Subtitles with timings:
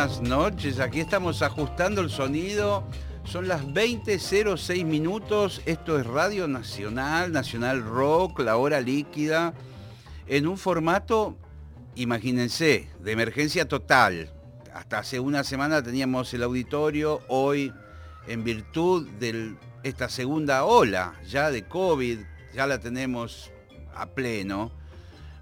[0.00, 2.84] Buenas noches, aquí estamos ajustando el sonido.
[3.24, 5.60] Son las 20.06 minutos.
[5.66, 9.52] Esto es Radio Nacional, Nacional Rock, la hora líquida,
[10.26, 11.36] en un formato,
[11.96, 14.32] imagínense, de emergencia total.
[14.72, 17.70] Hasta hace una semana teníamos el auditorio, hoy
[18.26, 22.20] en virtud de esta segunda ola ya de COVID,
[22.54, 23.50] ya la tenemos
[23.94, 24.72] a pleno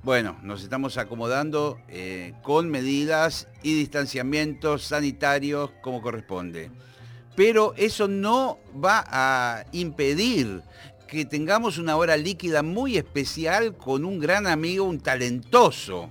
[0.02, 6.70] bueno, nos estamos acomodando eh, con medidas y distanciamientos sanitarios como corresponde.
[7.34, 10.62] Pero eso no va a impedir
[11.08, 16.10] que tengamos una hora líquida muy especial con un gran amigo, un talentoso.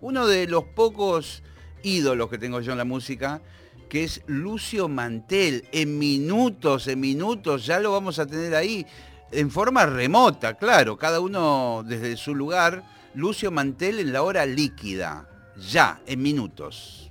[0.00, 1.42] Uno de los pocos
[1.82, 3.40] ídolos que tengo yo en la música,
[3.88, 5.68] que es Lucio Mantel.
[5.70, 8.86] En minutos, en minutos, ya lo vamos a tener ahí,
[9.30, 15.26] en forma remota, claro, cada uno desde su lugar Lucio Mantel en la hora líquida,
[15.56, 17.10] ya, en minutos.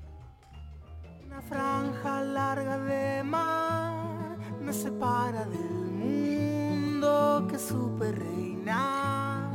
[1.25, 9.49] Una franja larga de mar me separa del mundo que supe reinar.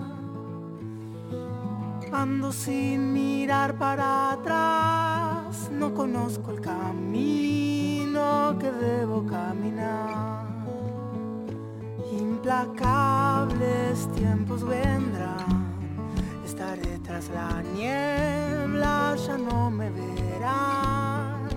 [2.10, 10.48] Ando sin mirar para atrás, no conozco el camino que debo caminar.
[12.10, 15.59] Implacables tiempos vendrán
[16.60, 21.48] estaré tras la niebla, ya no me verán.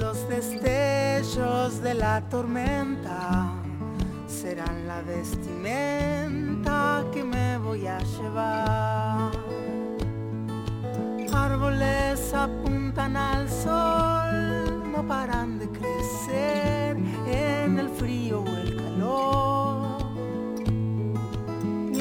[0.00, 3.52] Los destellos de la tormenta
[4.26, 9.32] serán la vestimenta que me voy a llevar.
[11.34, 19.56] Árboles apuntan al sol, no paran de crecer en el frío o el calor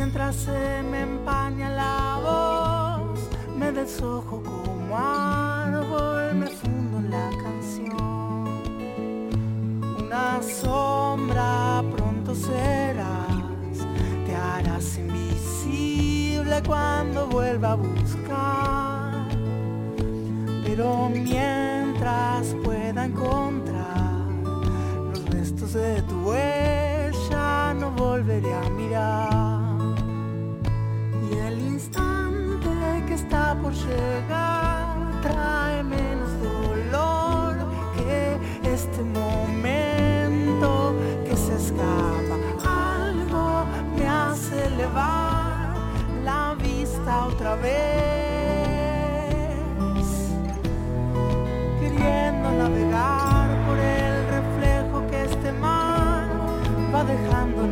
[0.05, 1.01] mientras se me
[3.75, 8.47] desojo como árbol, me fundo en la canción.
[9.99, 13.77] Una sombra pronto serás,
[14.25, 19.27] te harás invisible cuando vuelva a buscar.
[20.63, 24.23] Pero mientras pueda encontrar
[25.11, 29.34] los restos de tu huella, no volveré a mirar.
[33.61, 34.85] Por llegar
[35.21, 37.57] trae menos dolor
[37.95, 38.37] que
[38.73, 42.35] este momento que se escapa.
[42.63, 45.75] Algo me hace elevar
[46.23, 47.75] la vista otra vez,
[51.79, 56.25] queriendo navegar por el reflejo que este mar
[56.93, 57.67] va dejando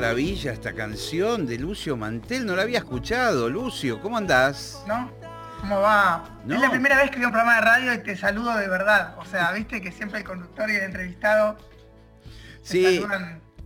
[0.00, 3.50] maravilla esta canción de Lucio Mantel, no la había escuchado.
[3.50, 4.82] Lucio, ¿cómo andás?
[4.88, 5.12] ¿No?
[5.60, 6.40] ¿Cómo va?
[6.48, 9.14] Es la primera vez que veo un programa de radio y te saludo de verdad.
[9.18, 11.58] O sea, viste que siempre el conductor y el entrevistado
[12.62, 13.04] sí.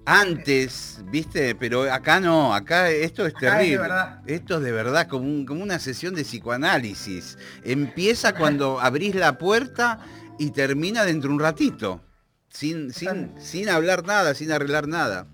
[0.07, 3.89] Antes, viste, pero acá no, acá esto es terrible.
[4.27, 7.39] esto es de verdad, como, como una sesión de psicoanálisis.
[7.63, 10.01] Empieza cuando abrís la puerta
[10.41, 12.05] y termina dentro de un ratito.
[12.49, 15.29] Sin, sin, sin hablar nada, sin arreglar nada.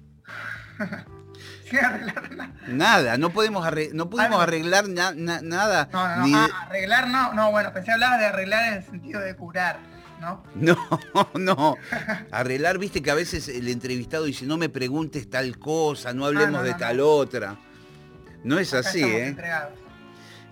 [1.68, 2.54] sin arreglar nada.
[2.68, 5.12] Nada, no podemos no pudimos arreglar nada.
[5.14, 6.38] No, no, no.
[6.38, 9.78] Ah, arreglar no, no, bueno, pensé hablaba de arreglar en el sentido de curar.
[10.20, 10.42] ¿No?
[10.54, 10.76] No,
[11.34, 11.76] no.
[12.30, 16.60] Arreglar, viste que a veces el entrevistado dice, no me preguntes tal cosa, no hablemos
[16.60, 17.56] ah, de tal otra.
[18.44, 19.36] No es así, ¿eh?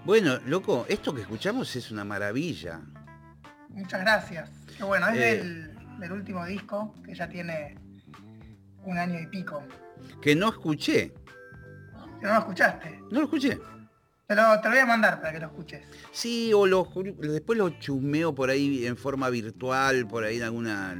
[0.04, 2.80] Bueno, loco, esto que escuchamos es una maravilla.
[3.68, 4.50] Muchas gracias.
[4.76, 5.44] Qué bueno, es eh,
[5.98, 7.76] del, último disco, que ya tiene
[8.84, 9.62] un año y pico.
[10.20, 11.12] Que no escuché.
[12.20, 13.00] ¿Que no lo escuchaste?
[13.10, 13.58] No lo escuché.
[14.26, 15.82] Pero te lo voy a mandar para que lo escuches.
[16.12, 16.86] Sí, o lo,
[17.18, 20.96] después lo chumeo por ahí en forma virtual, por ahí en alguna...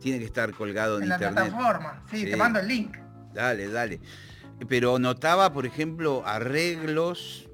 [0.00, 1.28] Tiene que estar colgado en, internet.
[1.28, 2.96] En la plataforma, sí, te mando el link.
[3.32, 4.00] Dale, dale.
[4.66, 7.48] Pero notaba, por ejemplo, arreglos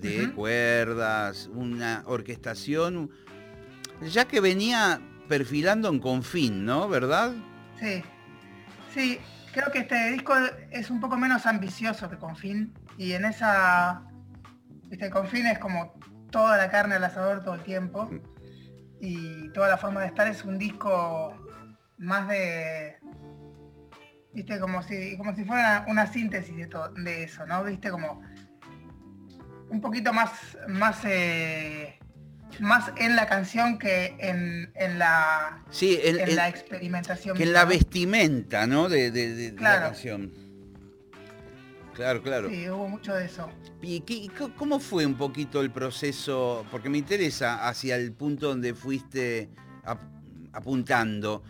[0.00, 3.10] de cuerdas, una orquestación,
[4.02, 6.88] ya que venía perfilando en Confín, ¿no?
[6.88, 7.32] ¿Verdad?
[7.78, 8.02] Sí,
[8.94, 9.18] sí,
[9.52, 10.34] creo que este disco
[10.70, 14.02] es un poco menos ambicioso que Confín y en esa,
[14.90, 15.94] este Confín es como
[16.30, 18.08] toda la carne al asador todo el tiempo
[19.00, 21.34] y toda la forma de estar es un disco
[21.98, 22.98] más de
[24.32, 28.22] viste como si como si fuera una síntesis de todo de eso no viste como
[29.70, 31.98] un poquito más, más, eh,
[32.60, 37.36] más en la canción que en, la, sí, en, la experimentación.
[37.36, 38.88] Que en la vestimenta, ¿no?
[38.88, 40.32] De, la canción.
[41.94, 42.48] Claro, claro.
[42.48, 43.50] Sí, hubo mucho de eso.
[43.82, 46.64] ¿Y cómo fue un poquito el proceso?
[46.70, 49.50] Porque me interesa hacia el punto donde fuiste
[50.52, 51.42] apuntando.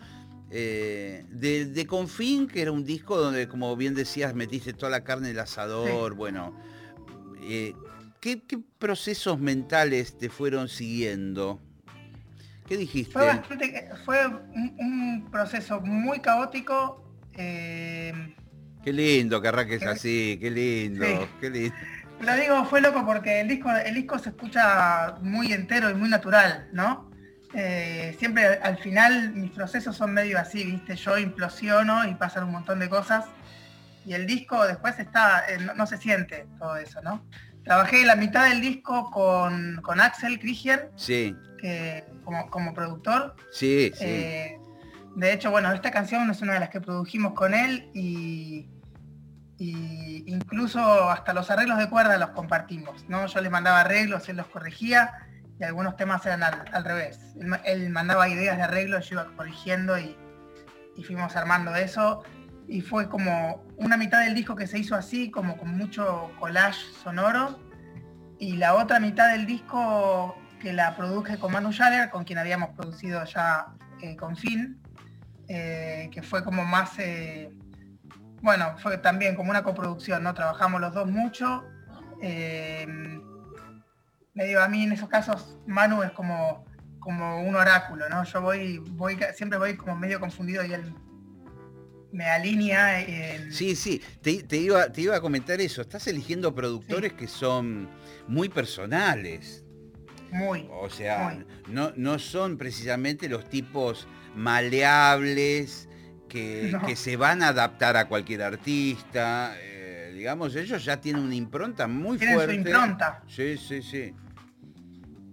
[0.49, 5.29] Eh, de, Confín, que era un disco donde, como bien decías, metiste toda la carne
[5.29, 6.53] en el asador, bueno,
[7.41, 7.73] eh,
[8.21, 8.39] ¿Qué,
[8.77, 11.59] procesos mentales te fueron siguiendo?
[12.67, 13.19] ¿Qué dijiste?
[14.05, 14.27] Fue,
[14.77, 17.03] un, proceso muy caótico.
[17.33, 18.35] Eh,
[18.83, 21.75] qué lindo que arranques así, qué lindo, qué lindo.
[22.19, 26.07] Lo digo, fue loco porque el disco, el disco se escucha muy entero y muy
[26.07, 27.09] natural, ¿no?
[27.55, 30.95] Eh, siempre al final mis procesos son medio así, ¿viste?
[30.95, 33.25] Yo implosiono y pasan un montón de cosas.
[34.05, 37.25] Y el disco después está, eh, no, se siente todo eso, ¿no?
[37.63, 41.35] Trabajé la mitad del disco con, Axel Krieger, sí.
[42.23, 43.35] como, productor.
[43.51, 44.03] Sí, sí.
[44.03, 44.59] Eh,
[45.15, 48.67] de hecho, bueno, esta canción es una de las que produjimos con él y,
[49.59, 50.81] incluso
[51.11, 53.05] hasta los arreglos de cuerda los compartimos.
[53.07, 53.27] ¿no?
[53.27, 55.13] Yo le mandaba arreglos, él los corregía
[55.59, 57.19] y algunos temas eran al, revés.
[57.65, 60.17] Él, mandaba ideas de arreglos, yo iba corrigiendo y,
[60.95, 62.23] y fuimos armando eso
[62.67, 66.81] y fue como una mitad del disco que se hizo así, como con mucho collage
[67.03, 67.59] sonoro,
[68.39, 72.69] y la otra mitad del disco que la produje con Manu Schaller, con quien habíamos
[72.69, 73.67] producido ya
[74.01, 74.81] eh, con Finn,
[75.47, 77.51] eh, que fue como más, eh,
[78.41, 80.33] bueno, fue también como una coproducción, ¿no?
[80.33, 81.63] Trabajamos los dos mucho.
[84.33, 86.65] medio a mí en esos casos Manu es como,
[86.99, 88.23] como un oráculo, ¿no?
[88.23, 90.95] Yo voy, voy, siempre voy como medio confundido y él
[92.11, 93.51] me alinea en...
[93.51, 95.81] Sí, sí, te, iba, te iba a comentar eso.
[95.81, 97.89] Estás eligiendo productores que son
[98.27, 99.63] muy personales.
[100.31, 100.67] Muy.
[100.71, 105.89] O sea, No, no son precisamente los tipos maleables
[106.29, 109.53] que, se van a adaptar a cualquier artista.
[109.59, 112.53] Eh, digamos, ellos ya tienen una impronta muy tienen fuerte.
[112.53, 113.23] Su impronta.
[113.27, 114.13] Sí, sí, sí.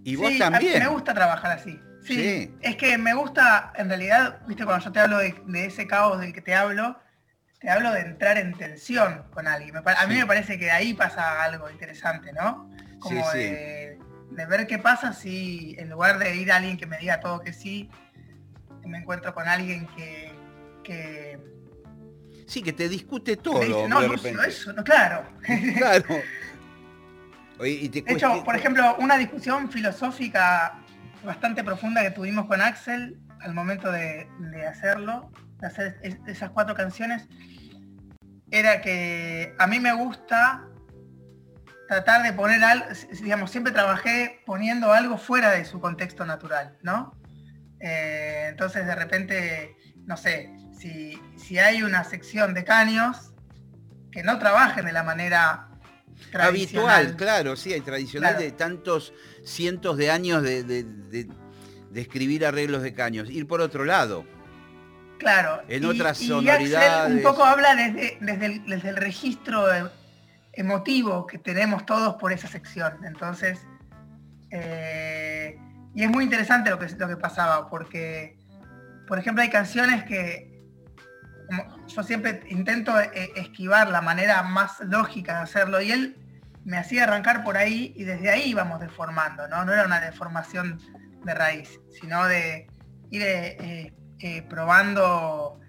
[0.03, 0.79] Y vos también.
[0.79, 1.79] me gusta trabajar así.
[2.15, 5.35] Sí, es que me gusta, en realidad, viste, cuando yo te hablo de,
[5.65, 6.99] ese caos del que te hablo,
[7.59, 9.75] te hablo de entrar en tensión con alguien.
[9.77, 12.69] a mí me parece que de ahí pasa algo interesante, ¿no?
[12.99, 13.97] Como de,
[14.31, 17.53] ver qué pasa si en lugar de ir a alguien que me diga todo que
[17.53, 17.89] sí,
[18.85, 21.37] me encuentro con alguien que...
[22.47, 23.87] sí, que te discute todo.
[23.87, 25.29] no, no, eso, no, claro.
[25.77, 26.05] Claro.
[27.59, 30.79] de hecho, por ejemplo, una discusión filosófica
[31.23, 34.27] bastante profunda que tuvimos con Axel al momento de,
[34.69, 37.27] hacerlo, de hacer esas cuatro canciones,
[38.51, 40.65] era que a mí me gusta
[41.87, 42.85] tratar de poner algo,
[43.21, 47.13] digamos, siempre trabajé poniendo algo fuera de su contexto natural, ¿no?
[47.79, 53.33] Eh, entonces de repente, no sé, si, si, hay una sección de caños
[54.11, 55.68] que no trabajen de la manera
[56.33, 61.27] habitual, claro, sí, hay tradicional de tantos cientos de años de,
[61.95, 63.29] escribir arreglos de caños.
[63.29, 64.25] Ir por otro lado.
[65.17, 65.61] Claro.
[65.67, 67.13] En otras sonoridades.
[67.13, 69.65] un poco habla desde, desde, el, registro
[70.53, 72.93] emotivo que tenemos todos por esa sección.
[73.05, 73.59] Entonces,
[74.51, 75.57] eh,
[75.93, 78.39] y es muy interesante lo que, lo que pasaba, porque
[79.09, 80.48] por ejemplo, hay canciones que
[81.87, 86.17] yo siempre intento eh, esquivar la manera más lógica de hacerlo y él
[86.65, 89.65] me hacía arrancar por ahí y desde ahí íbamos deformando, ¿no?
[89.65, 90.79] No era una deformación
[91.23, 92.67] de raíz, sino de
[93.09, 95.59] ir eh, eh, probando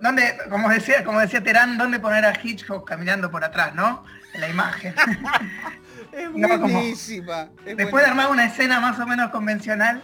[0.00, 4.04] ¿Dónde, como decía, como decía Terán, dónde poner a Hitchcock caminando por atrás, ¿no?
[4.34, 4.94] En la imagen.
[6.12, 7.48] es buenísima.
[7.64, 10.02] después de armar una escena más o menos convencional,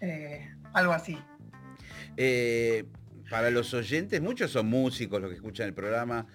[0.00, 1.18] eh, algo así.
[2.16, 2.84] Eh,
[3.30, 6.26] para los oyentes, muchos son músicos los que escuchan el programa.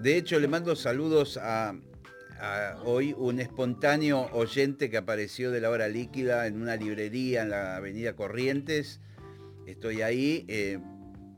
[0.00, 1.74] De hecho, le mando saludos a,
[2.84, 7.76] hoy un espontáneo oyente que apareció de la hora líquida en una librería en la
[7.76, 9.00] avenida Corrientes.
[9.66, 10.46] Estoy ahí.
[10.48, 10.78] Eh,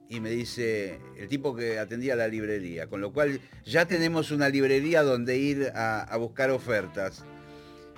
[0.08, 4.50] y me dice el tipo que atendía la librería, con lo cual ya tenemos una
[4.50, 7.24] librería donde ir a, buscar ofertas.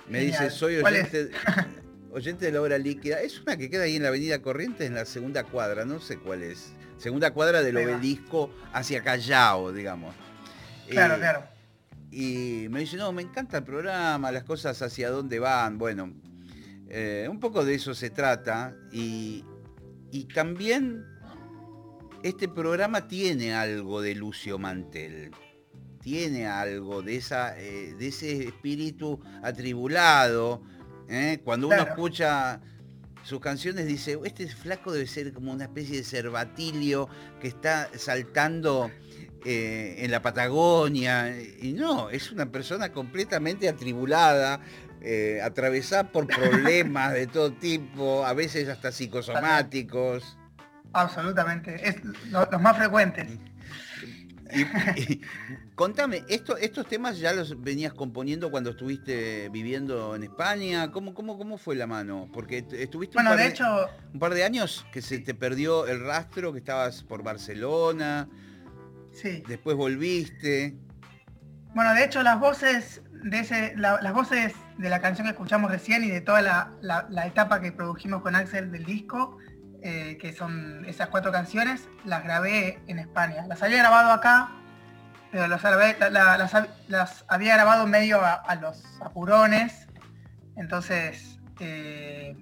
[0.09, 1.29] Me dice, soy oyente,
[2.15, 3.21] oyente de la obra líquida.
[3.21, 6.17] Es una que queda ahí en la avenida Corrientes, en la segunda cuadra, no sé
[6.17, 6.71] cuál es.
[6.97, 10.15] Segunda cuadra del obelisco hacia Callao, digamos.
[10.87, 11.43] Claro, eh, claro.
[12.11, 15.77] Y me dice, no, me encanta el programa, las cosas hacia dónde van.
[15.77, 16.13] Bueno,
[16.87, 18.73] eh, un poco de eso se trata.
[18.93, 19.43] Y,
[20.11, 21.03] y también
[22.23, 25.31] este programa tiene algo de Lucio Mantel,
[26.01, 30.63] tiene algo de, esa, eh, de ese espíritu atribulado.
[31.09, 31.39] ¿Eh?
[31.43, 32.61] Cuando uno escucha
[33.23, 37.09] sus canciones dice, este flaco debe ser como una especie de cervatilio
[37.41, 38.91] que está saltando
[39.43, 41.35] eh, en la Patagonia.
[41.59, 44.59] Y no, es una persona completamente atribulada,
[45.43, 50.37] atravesada por problemas de todo tipo, a veces hasta psicosomáticos.
[50.93, 51.97] Absolutamente, es
[52.31, 53.27] los más frecuentes.
[54.95, 55.21] Y,
[55.75, 60.91] contame, esto, ¿estos temas ya los venías componiendo cuando estuviste viviendo en España?
[60.91, 62.29] ¿Cómo, cómo, cómo fue la mano?
[62.33, 65.99] Porque estuviste un, par de, hecho, un par de años que se te perdió el
[66.01, 68.29] rastro, que estabas por Barcelona.
[69.11, 69.43] Sí.
[69.47, 70.75] Después volviste.
[71.73, 76.03] Bueno, de hecho las voces de ese, las voces de la canción que escuchamos recién
[76.03, 79.37] y de toda la, la etapa que produjimos con Axel del disco,
[79.87, 83.45] eh, que son esas cuatro canciones, las grabé en España.
[83.45, 84.49] Las había grabado acá,
[85.31, 85.63] pero las,
[87.27, 89.85] había grabado medio a, los apurones,
[90.57, 92.35] entonces eh,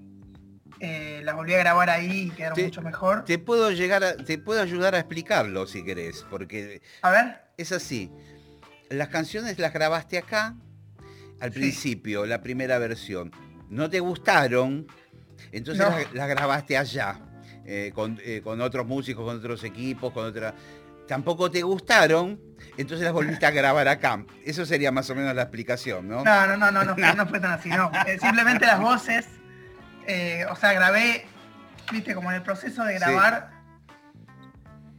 [0.79, 3.25] eh, las volví a grabar ahí y quedaron mucho mejor.
[3.25, 7.41] Te puedo, llegar te puedo ayudar a explicarlo si querés, porque a ver.
[7.57, 8.09] es así.
[8.89, 10.55] Las canciones las grabaste acá
[11.41, 13.33] al principio, la primera versión.
[13.67, 14.87] No te gustaron,
[15.51, 17.19] entonces las grabaste allá.
[17.65, 17.93] Eh,
[18.25, 20.53] eh, con, otros músicos, con otros equipos, con otra.
[21.07, 22.39] Tampoco te gustaron,
[22.77, 24.23] entonces las volviste a grabar acá.
[24.45, 26.23] Eso sería más o menos la explicación, ¿no?
[26.23, 27.91] No, no, no, no, no, fue tan así, no.
[28.05, 29.27] Eh, simplemente las voces,
[30.49, 31.25] o sea, grabé,
[31.91, 33.51] viste, como en el proceso de grabar,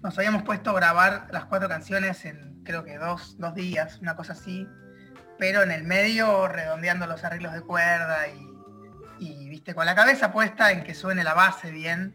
[0.02, 4.16] nos habíamos puesto a grabar las cuatro canciones en creo que dos, dos días, una
[4.16, 4.66] cosa así,
[5.38, 8.48] pero en el medio redondeando los arreglos de cuerda y,
[9.18, 12.14] y viste, con la cabeza puesta en que suene la base bien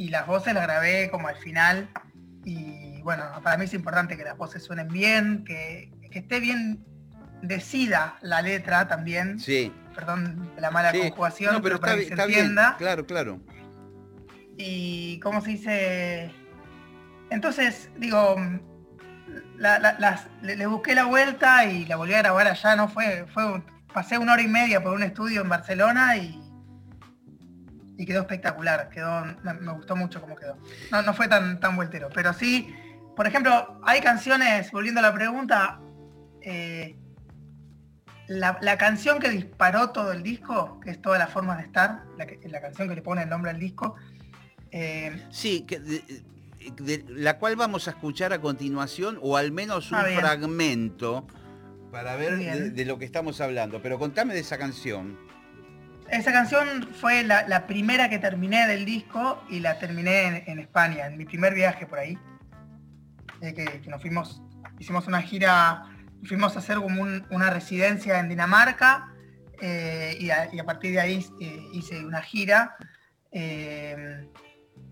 [0.00, 1.90] y las voces las grabé como al final.
[2.42, 6.82] Y bueno, para mí es importante que las voces suenen bien, que, esté bien
[7.42, 9.38] decida la letra también.
[9.38, 9.70] Sí.
[9.94, 12.76] Perdón la mala conjugación, pero, para que se entienda.
[12.78, 13.42] Claro, claro.
[14.56, 16.30] Y cómo se dice.
[17.28, 18.36] Entonces, digo,
[20.40, 24.32] le, busqué la vuelta y la volví a grabar allá, no fue, fue pasé una
[24.32, 26.40] hora y media por un estudio en Barcelona y
[28.00, 30.56] y quedó espectacular, quedó, me, gustó mucho cómo quedó.
[30.90, 32.74] No, no fue tan, tan vueltero, pero sí,
[33.14, 35.78] por ejemplo, hay canciones, volviendo a la pregunta,
[36.40, 36.96] eh,
[38.26, 42.26] la, canción que disparó todo el disco, que es Todas las formas de estar, la,
[42.48, 43.96] la canción que le pone el nombre al disco.
[44.70, 49.98] Eh, sí, que, de, la cual vamos a escuchar a continuación, o al menos un
[49.98, 51.26] ah, fragmento,
[51.92, 53.82] para ver de, lo que estamos hablando.
[53.82, 55.18] Pero contame de esa canción.
[56.10, 61.16] Esa canción fue la, primera que terminé del disco y la terminé en, España, en
[61.16, 62.18] mi primer viaje por ahí.
[63.40, 64.42] Eh, que, nos fuimos,
[64.78, 65.84] hicimos una gira,
[66.24, 69.14] fuimos a hacer como una residencia en Dinamarca
[69.60, 72.76] eh, y, a, partir de ahí eh, hice una gira.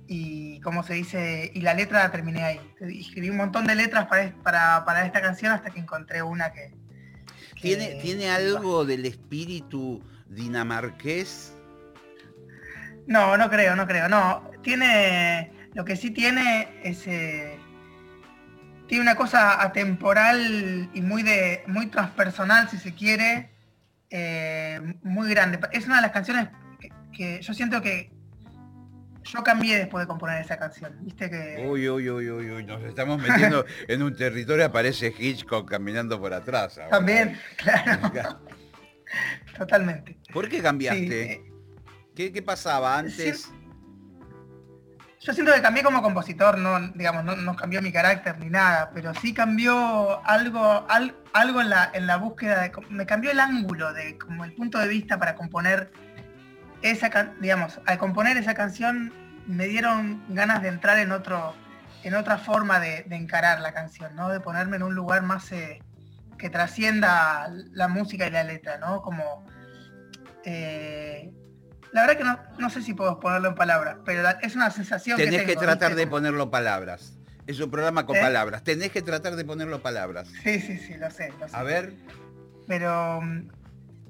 [0.07, 2.61] y como se dice, y la letra la terminé ahí.
[2.81, 6.77] Escribí un montón de letras para, para, esta canción hasta que encontré una que...
[7.61, 11.55] ¿Tiene, ¿tiene algo del espíritu dinamarqués?
[13.07, 14.09] No, no creo, no creo.
[14.09, 15.53] No, tiene.
[15.75, 17.07] Lo que sí tiene es.
[17.07, 17.59] Eh,
[18.87, 21.63] tiene una cosa atemporal y muy de.
[21.67, 23.51] muy transpersonal, si se quiere.
[24.11, 25.59] Eh, muy grande.
[25.73, 26.49] Es una de las canciones
[27.13, 28.11] que yo siento que
[29.25, 31.67] yo cambié después de componer esa canción, viste que...
[31.69, 36.33] Uy, uy, uy, uy, uy, nos estamos metiendo en un territorio, aparece Hitchcock caminando por
[36.33, 36.81] atrás.
[36.91, 38.41] También, claro.
[39.59, 40.19] Totalmente.
[40.33, 41.33] ¿Por qué cambiaste?
[41.33, 41.45] Eh,
[42.15, 43.51] ¿Qué, pasaba antes?
[45.21, 49.15] yo siento que cambié como compositor, no, digamos, no, cambió mi carácter ni nada, pero
[49.15, 50.87] sí cambió algo,
[51.33, 52.73] algo en la, en la búsqueda de.
[52.91, 55.91] Me cambió el ángulo de como el punto de vista para componer
[56.83, 59.13] esa digamos, al componer esa canción
[59.47, 61.55] me dieron ganas de entrar en otro,
[62.05, 64.29] en otra forma de, encarar la canción, ¿no?
[64.29, 65.81] De ponerme en un lugar más eh,
[66.39, 69.03] que trascienda la música y la letra, ¿no?
[69.03, 69.45] Como
[70.45, 71.33] eh,
[71.93, 75.45] la verdad que no, sé si puedo ponerlo en palabras, pero es una sensación Tenés
[75.45, 77.19] que, tratar de ponerlo en palabras.
[77.47, 78.21] Es un programa con ¿Eh?
[78.21, 78.63] palabras.
[78.63, 80.29] Tenés que tratar de ponerlo en palabras.
[80.43, 81.95] Sí, sí, sí, lo sé, A ver.
[82.67, 83.21] Pero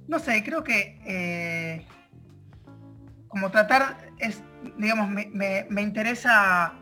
[0.09, 1.87] no sé, creo que
[3.29, 4.43] como tratar, es,
[4.79, 6.75] digamos, me, interesa...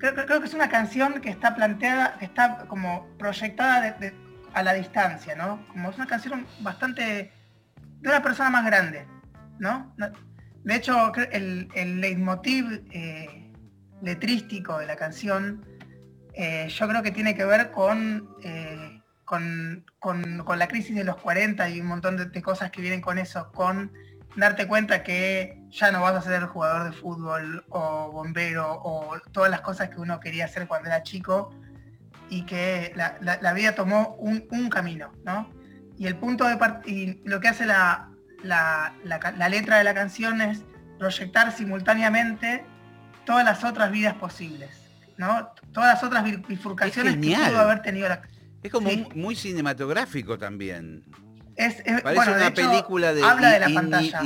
[0.00, 3.96] Creo, que es una canción que está planteada, que está como proyectada
[4.54, 5.66] a la distancia, ¿no?
[5.68, 7.30] Como es una canción bastante
[8.00, 9.06] de una persona más grande,
[9.58, 9.94] ¿no?
[10.64, 13.52] De hecho, el, el leitmotiv eh,
[14.02, 15.64] letrístico de la canción,
[16.34, 19.84] eh, yo creo que tiene que ver con, eh, con,
[20.56, 23.92] la crisis de los 40 y un montón de, cosas que vienen con eso, con
[24.36, 29.50] darte cuenta que ya no vas a ser jugador de fútbol o bombero o todas
[29.50, 31.52] las cosas que uno quería hacer cuando era chico
[32.28, 35.50] y que la, vida tomó un, camino, ¿no?
[35.98, 36.56] Y el punto de
[36.86, 38.08] y lo que hace la,
[39.50, 40.62] letra de la canción es
[40.98, 42.64] proyectar simultáneamente
[43.26, 44.70] todas las otras vidas posibles,
[45.16, 45.50] ¿no?
[45.72, 48.22] Todas las otras bifurcaciones que pudo haber tenido la
[48.62, 51.04] Es como muy cinematográfico también.
[51.60, 54.22] Es, Parece una película de, habla de la pantalla.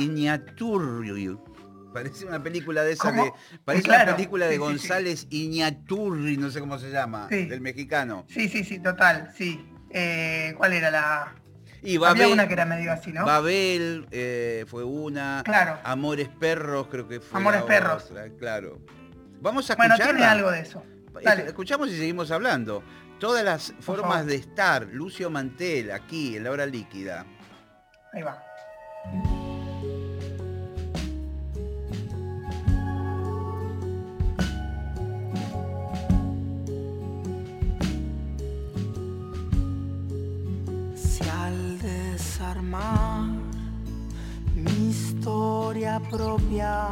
[1.93, 3.31] Parece una película de esa de.
[3.63, 8.25] Parece una película de González Iñaturri, no sé cómo se llama, del mexicano.
[8.29, 9.65] Sí, sí, sí, total, sí.
[9.89, 11.35] Eh, ¿Cuál era la.?
[11.81, 13.25] Y Babel, Había una que era medio así, ¿no?
[13.25, 15.41] Babel eh, fue una.
[15.45, 15.79] Claro.
[15.83, 17.39] Amores Perros, creo que fue.
[17.39, 18.11] Amores Perros.
[18.39, 18.81] claro.
[19.41, 19.97] Vamos a escuchar.
[19.97, 20.83] Bueno, tiene algo de eso.
[21.45, 22.83] Escuchamos y seguimos hablando.
[23.19, 24.87] Todas las formas de estar.
[24.91, 27.25] Lucio Mantel, aquí, en la hora líquida.
[28.13, 28.43] Ahí va.
[40.95, 43.29] Si al desarmar
[44.55, 46.89] mi historia propia,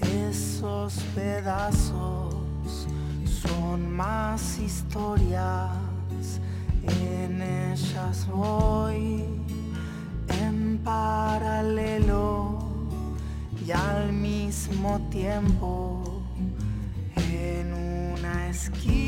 [0.00, 2.38] esos pedazos
[3.42, 5.70] son más historias,
[6.82, 9.24] en ellas voy
[10.40, 12.58] en paralelo.
[13.66, 16.22] Y al mismo tiempo
[17.16, 18.98] en una esquina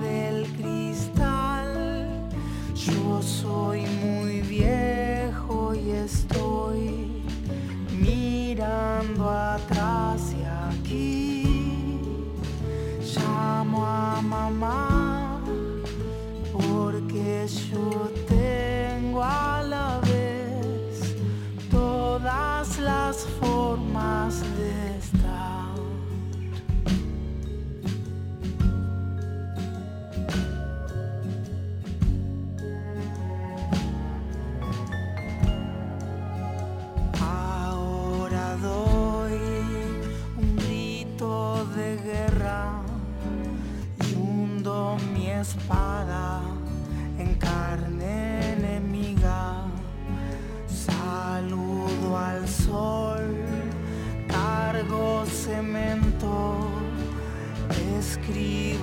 [0.00, 2.30] del cristal.
[2.74, 7.22] Yo soy muy viejo y estoy
[7.98, 9.73] mirando atrás
[14.24, 15.40] mamá
[16.52, 19.22] porque yo tengo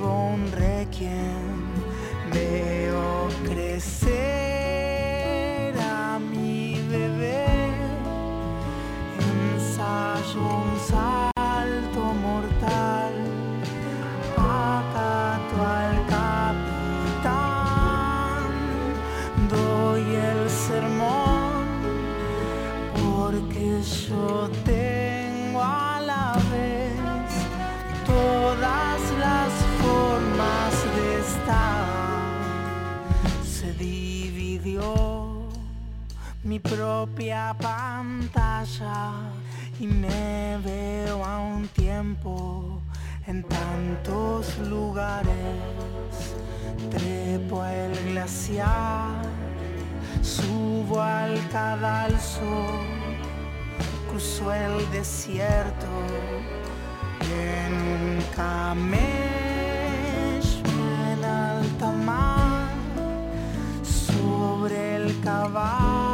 [0.04, 1.41] un requiem,
[33.82, 35.50] dividió
[36.44, 39.12] mi propia pantalla
[39.80, 42.80] y me veo a un tiempo
[43.26, 45.32] en tantos lugares.
[46.92, 49.22] Trepo el glaciar,
[50.22, 52.52] Subo al cadalso,
[54.10, 55.88] cruzo el desierto
[57.22, 59.31] en un camello
[65.24, 66.11] sobre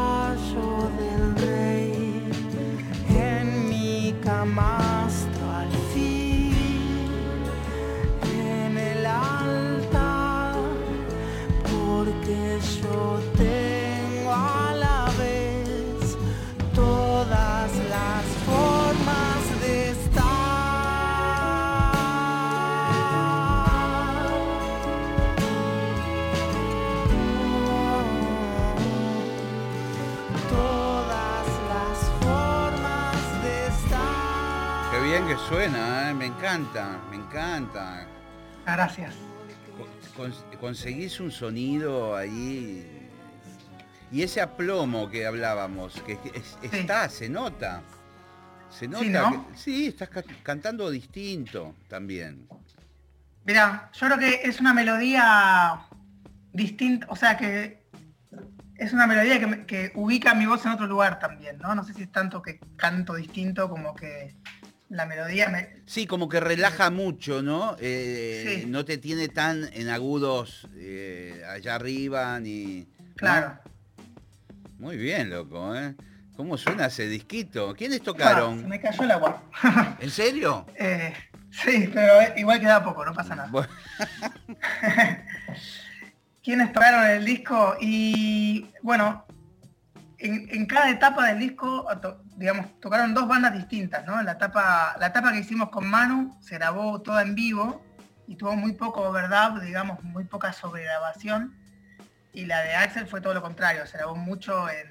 [35.47, 36.13] suena, ¿eh?
[36.13, 38.05] me encanta, me encanta.
[38.65, 39.15] Gracias.
[40.15, 43.09] Con- conseguís un sonido ahí
[44.11, 46.79] y ese aplomo que hablábamos, que es- Sí.
[46.79, 47.81] está, se nota.
[48.69, 49.47] Se nota ¿no?
[49.49, 52.47] que sí, estás ca- cantando distinto también.
[53.45, 55.79] Mira, yo creo que es una melodía
[56.51, 57.87] distinta, o sea que
[58.75, 61.73] es una melodía que, que ubica mi voz en otro lugar también, ¿no?
[61.73, 64.35] No sé si es tanto que canto distinto como que
[64.89, 65.69] la melodía me...
[65.85, 67.75] Sí, como que relaja mucho, ¿no?
[67.79, 68.65] Eh, Sí.
[68.67, 72.87] No te tiene tan en agudos eh, allá arriba ni.
[72.99, 73.15] ¿no?
[73.15, 73.59] Claro.
[74.79, 75.95] Muy bien, loco, ¿eh?
[76.35, 77.73] ¿Cómo suena ese disquito?
[77.75, 78.61] ¿Quiénes Ah, tocaron?
[78.61, 79.41] se me cayó el agua.
[79.99, 80.67] ¿En serio?
[80.75, 81.11] Eh,
[81.49, 83.49] sí, pero igual queda poco, no pasa nada.
[83.49, 83.67] Bueno,
[86.43, 87.75] ¿Quiénes tocaron el disco?
[87.81, 89.25] Y bueno,
[90.19, 91.87] en, en cada etapa del disco,
[92.37, 94.21] digamos, tocaron dos bandas distintas, ¿no?
[94.23, 97.83] La etapa, la etapa que hicimos con Manu se grabó toda en vivo
[98.27, 101.55] y tuvo muy poco overdub, digamos, muy poca sobregrabación.
[102.33, 104.87] Y la de Axel fue todo lo contrario, se grabó mucho, en,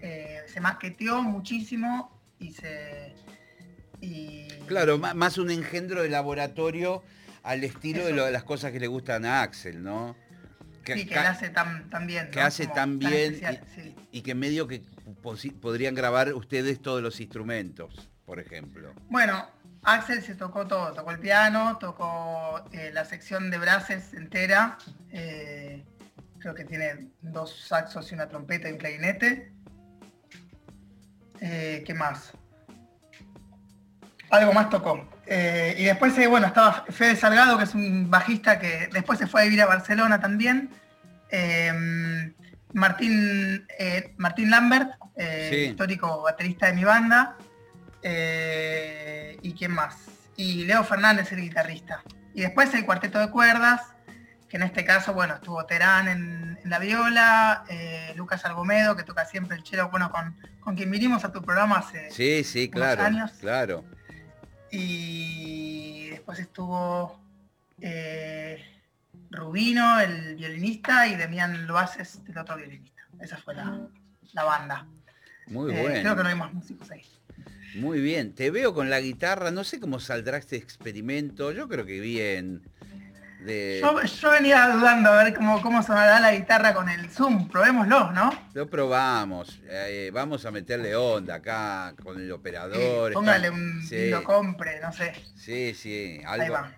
[0.00, 3.14] eh, se maqueteó muchísimo y se...
[4.00, 7.02] y- claro, más un engendro de laboratorio
[7.42, 8.16] al estilo de, Eso.
[8.16, 10.16] lo- de las cosas que le gustan a Axel, ¿no?
[10.94, 12.30] Sí, que ca- él hace tan, tan bien.
[12.30, 12.46] que ¿no?
[12.46, 13.96] hace Como tan bien especial, y, sí.
[14.12, 14.82] y que medio que
[15.60, 18.92] podrían grabar ustedes todos los instrumentos, por ejemplo.
[19.08, 19.48] Bueno,
[19.82, 24.78] Axel se tocó todo, tocó el piano, tocó eh, la sección de brases entera,
[25.10, 25.84] eh,
[26.38, 29.52] creo que tiene dos saxos y una trompeta y un clarinete.
[31.40, 32.32] Eh, ¿Qué más?
[34.30, 35.08] Algo más tocó.
[35.26, 39.26] Eh, y después, eh, bueno, estaba Fede Salgado, que es un bajista que después se
[39.26, 40.70] fue a vivir a Barcelona también.
[41.30, 42.32] Eh,
[42.72, 45.56] Martín, eh, Martín Lambert, eh, Sí.
[45.70, 47.36] histórico baterista de mi banda.
[49.42, 49.96] ¿Y quién más?
[50.36, 52.02] Y Leo Fernández, el guitarrista.
[52.34, 53.80] Y después el cuarteto de cuerdas,
[54.48, 57.64] que en este caso, bueno, estuvo Terán en, en la viola,
[58.14, 61.78] Lucas Algomedo, que toca siempre el chelo, bueno, con, con quien vinimos a tu programa
[61.78, 62.10] hace...
[62.10, 63.32] Sí, sí, claro, años.
[63.40, 63.84] claro.
[64.70, 67.20] Y después estuvo
[67.80, 68.64] eh,
[69.30, 73.02] Rubino, el violinista, y Demián Loaces, el otro violinista.
[73.20, 73.88] Esa fue la,
[74.32, 74.86] la banda.
[75.46, 76.00] Muy Eh, bueno.
[76.00, 77.02] Creo que no hay más músicos ahí.
[77.76, 81.84] Muy bien, te veo con la guitarra, no sé cómo saldrá este experimento, yo creo
[81.84, 82.62] que bien.
[83.46, 83.78] De...
[83.80, 87.48] Yo, yo venía dudando a ver cómo, cómo sonará la guitarra con el Zoom.
[87.48, 88.30] Probémoslo, ¿no?
[88.54, 93.10] Lo probamos, eh, vamos a meterle onda acá con el operador.
[93.10, 95.12] Sí, póngale está- un sí, lo compre, no sé.
[95.36, 96.72] sí, sí, Ahí va.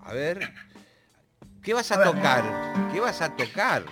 [0.00, 0.52] A ver,
[1.62, 2.08] ¿qué vas a, A ver.
[2.08, 2.42] tocar?
[2.92, 3.84] ¿Qué vas a tocar?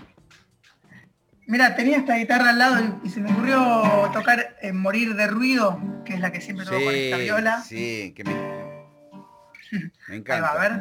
[1.46, 5.28] Mira, tenía esta guitarra al lado y, y se me ocurrió tocar en Morir de
[5.28, 7.60] Ruido, que es la que siempre toco con esta viola.
[7.62, 10.40] sí, que me, me Ahí encanta.
[10.40, 10.80] va, a ver.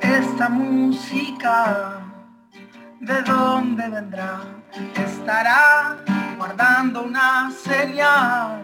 [0.00, 2.00] Esta música?
[3.00, 4.40] ¿De dónde vendrá?
[4.94, 5.96] ¿Estará
[6.36, 8.60] guardando una señal?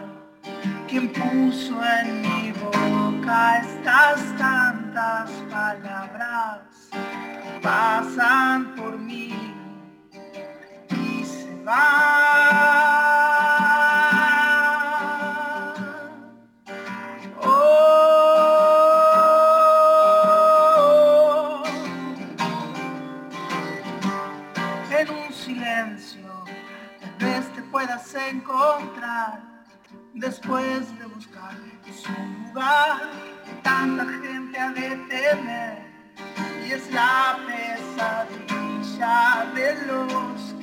[0.87, 6.59] ¿Quién puso en mi boca estas tantas palabras?
[7.61, 9.53] Pasan por mí
[10.91, 13.08] y se van.
[30.13, 31.55] Después de buscar
[31.91, 32.11] su
[32.47, 33.01] lugar.
[33.63, 35.77] Tanta gente ha de temer
[36.65, 39.17] y es la pesadilla
[39.55, 40.58] de los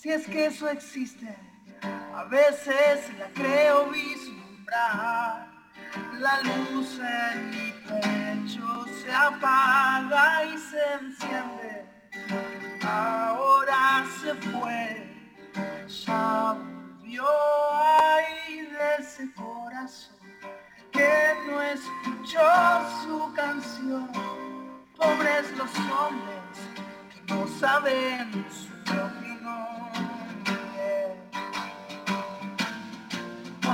[0.00, 1.36] Si es que eso existe
[2.14, 5.46] a veces la creo vislumbrar,
[6.18, 11.84] la luz en mi pecho se apaga y se enciende.
[12.82, 15.06] Ahora se fue,
[16.06, 17.26] ya volvió
[17.76, 20.16] ahí de ese corazón
[20.92, 22.40] que no escuchó
[23.02, 24.10] su canción.
[24.96, 26.56] Pobres los hombres
[27.12, 28.69] que no saben su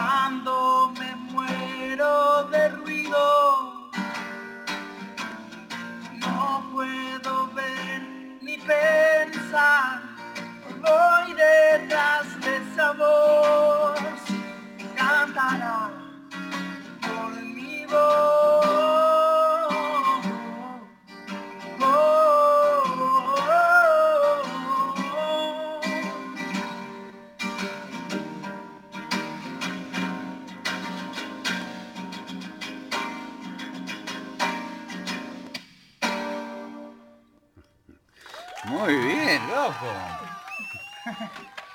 [0.06, 3.90] cuando me muero de ruido.
[6.12, 8.02] No puedo ver
[8.40, 10.02] ni pensar,
[10.80, 13.98] voy detrás de esa voz
[14.96, 15.90] cantará
[17.02, 18.35] por mi voz.
[39.82, 39.94] Loco.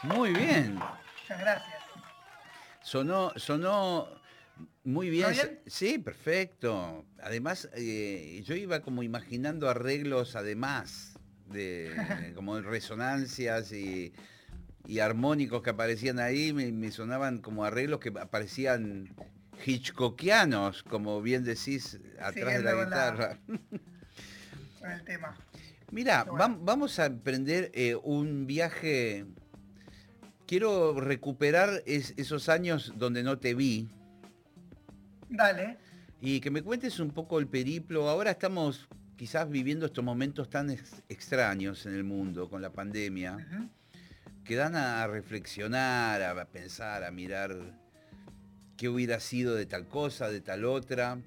[0.04, 0.76] Muy bien.
[0.76, 1.82] Muchas gracias.
[2.82, 4.22] Sonó, sonó
[4.84, 5.60] muy bien.
[5.68, 7.06] Sí, perfecto.
[7.22, 11.94] Además, eh, yo iba como imaginando arreglos además de
[12.36, 14.14] como resonancias y,
[15.00, 19.16] armónicos que aparecían ahí, me, sonaban como arreglos que aparecían
[19.64, 23.40] hitchcockianos, como bien decís, atrás de la guitarra.
[24.80, 25.38] con el tema.
[25.92, 29.26] Mira, vamos a emprender eh, un viaje.
[30.48, 33.90] Quiero recuperar esos años donde no te vi.
[35.28, 35.78] Dale.
[36.22, 38.10] Y que me cuentes un poco el periplo.
[38.10, 40.70] Ahora estamos quizás viviendo estos momentos tan
[41.10, 43.38] extraños en el mundo con la pandemia,
[44.46, 47.78] que dan a reflexionar, a pensar, a mirar
[48.78, 51.20] qué hubiera sido de tal cosa, de tal otra.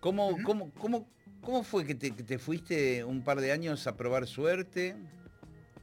[0.00, 1.08] ¿Cómo, cómo, cómo,
[1.42, 4.94] ¿Cómo fue que te, fuiste un par de años a probar suerte?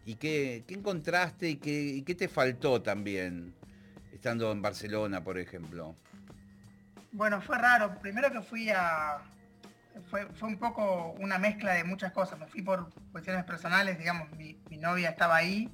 [0.05, 3.53] ¿Y qué, encontraste y qué, te faltó también,
[4.13, 5.97] estando en Barcelona, por ejemplo?
[7.11, 7.99] Bueno, fue raro.
[7.99, 9.17] Primero que fui a...
[10.09, 12.39] Fue, un poco una mezcla de muchas cosas.
[12.39, 15.69] Me fui por cuestiones personales, digamos, mi, novia estaba ahí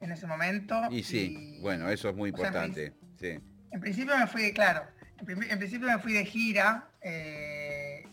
[0.00, 0.80] en ese momento.
[0.90, 2.94] Y sí, bueno, eso es muy importante.
[3.20, 4.84] en, principio me fui, claro,
[5.18, 6.88] en, principio me fui de gira.
[7.02, 7.57] Eh,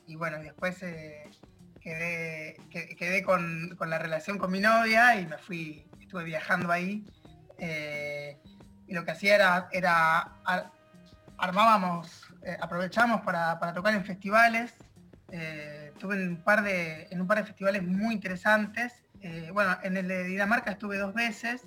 [0.08, 1.30] y bueno, después eh,
[1.82, 7.06] quedé, quedé con, la relación con mi novia y me fui, estuve viajando ahí.
[7.58, 8.38] Eh,
[8.88, 10.34] y lo que hacía era, era
[11.38, 14.74] armábamos, eh, aprovechamos para, tocar en festivales.
[15.30, 19.04] estuve en un, par de, en un par de festivales muy interesantes.
[19.54, 21.64] bueno, en el de Dinamarca estuve dos veces.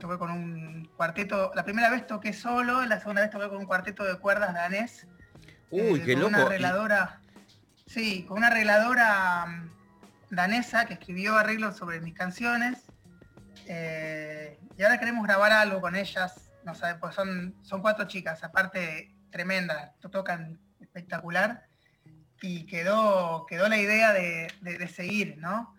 [0.00, 3.66] toqué con un cuarteto, la primera vez toqué solo, la segunda vez toqué con un
[3.66, 5.06] cuarteto de cuerdas danés
[5.74, 6.28] Uy, qué loco.
[6.28, 7.20] Una arregladora,
[7.86, 9.70] sí, con una arregladora mm,
[10.30, 12.84] danesa que escribió arreglos sobre mis canciones.
[13.66, 16.50] Eh, y ahora queremos grabar algo con ellas.
[16.64, 21.66] No sé, pues son, son cuatro chicas, aparte tremendas, tocan espectacular.
[22.40, 25.74] Y quedó, quedó la idea de, seguir, ¿no?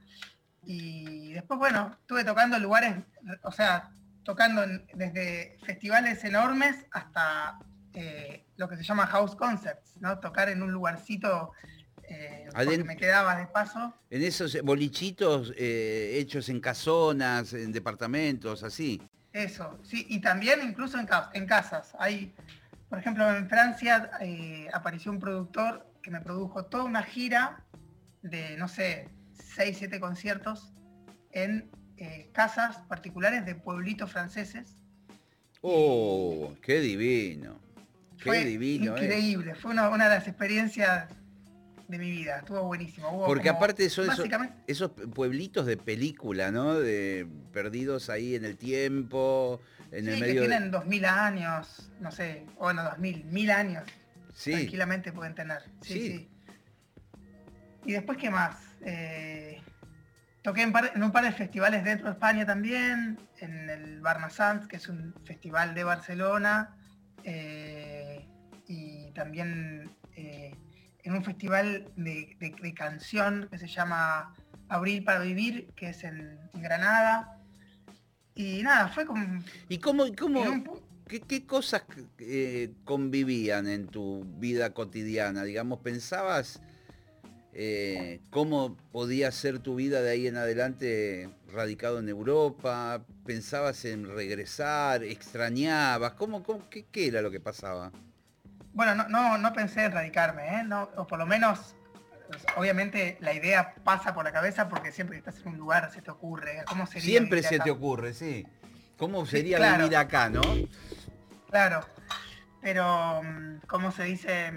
[0.63, 2.95] Y después, bueno, estuve tocando lugares,
[3.43, 3.91] o sea,
[4.23, 7.59] tocando desde festivales enormes hasta
[7.93, 10.19] eh, lo que se llama house concepts, ¿no?
[10.19, 11.51] Tocar en un lugarcito
[12.09, 13.93] eh, porque me quedaba de paso.
[14.09, 19.01] En esos bolichitos eh, hechos en casonas, en departamentos, así.
[19.33, 21.93] Eso, sí, y también incluso en, en casas.
[21.99, 22.33] Hay,
[22.89, 24.09] por ejemplo, en Francia
[24.73, 27.65] apareció un productor que me produjo toda una gira
[28.21, 29.09] de, no sé,
[29.55, 30.71] 6, 7 conciertos
[31.31, 31.69] en
[32.31, 34.77] casas particulares de pueblitos franceses.
[35.61, 37.64] ¡Oh, qué divino!
[38.25, 38.97] Fue divino.
[38.97, 39.03] ¿eh?
[39.03, 41.09] Increíble, fue una, de las experiencias
[41.87, 43.25] de mi vida, estuvo buenísimo.
[43.25, 44.07] Porque aparte son
[44.67, 46.73] esos, pueblitos de película, ¿no?
[46.73, 49.61] De perdidos ahí en el tiempo,
[49.91, 50.41] en el medio.
[50.41, 53.83] Que tienen dos mil años, no sé, bueno, dos mil, mil años.
[54.33, 54.51] Sí.
[54.51, 55.61] Tranquilamente pueden tener.
[55.81, 56.29] Sí, sí.
[57.85, 58.57] Y después, ¿qué más?
[58.81, 59.61] Eh,
[60.41, 64.77] toqué en, en, un par de festivales dentro de España también, en el Barnasans, que
[64.77, 66.75] es un festival de Barcelona.
[67.23, 67.74] eh,
[69.15, 70.53] también eh,
[71.03, 74.35] en un festival de, canción que se llama
[74.69, 77.41] Abril para Vivir, que es en, Granada.
[78.35, 79.43] Y nada, fue como...
[79.69, 80.43] ¿Y cómo, cómo
[81.05, 81.83] qué, cosas
[82.19, 85.43] eh, convivían en tu vida cotidiana?
[85.43, 86.61] Digamos, ¿pensabas
[87.53, 93.05] eh, cómo podía ser tu vida de ahí en adelante radicado en Europa?
[93.25, 95.03] ¿Pensabas en regresar?
[95.03, 96.13] ¿Extrañabas?
[96.13, 97.91] ¿Cómo, qué, era lo que pasaba?
[98.75, 100.67] Bueno, no, no, pensé en radicarme, ¿eh?
[100.97, 101.75] o por lo menos,
[102.57, 106.01] obviamente la idea pasa por la cabeza porque siempre que estás en un lugar se
[106.01, 106.63] te ocurre.
[106.67, 108.45] ¿Cómo sería siempre se te ocurre, sí.
[108.97, 110.41] ¿Cómo sería vivir acá, no?
[111.49, 111.85] Claro,
[112.61, 114.51] pero, mm, ¿cómo se dice?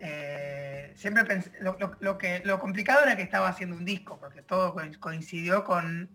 [0.00, 1.76] Eh, siempre pensé, lo,
[2.16, 6.08] que, lo complicado era que estaba haciendo un disco, porque todo coincidió con,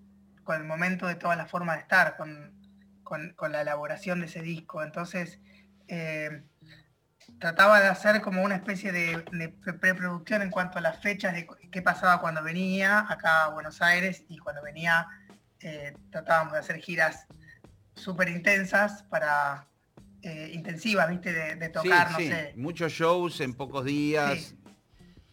[0.48, 2.60] el momento de toda la forma de estar, con,
[3.52, 4.84] la elaboración de ese disco.
[4.84, 5.40] Entonces,
[5.92, 6.44] eh,
[7.38, 11.82] trataba de hacer como una especie de, preproducción en cuanto a las fechas de qué
[11.82, 15.08] pasaba cuando venía acá a Buenos Aires y cuando venía
[15.60, 17.28] eh, tratábamos de hacer giras
[17.94, 19.68] súper intensas para
[20.22, 21.34] eh, intensivas, ¿viste?
[21.34, 22.54] De, tocar, no sé.
[22.56, 24.56] Muchos shows en pocos días.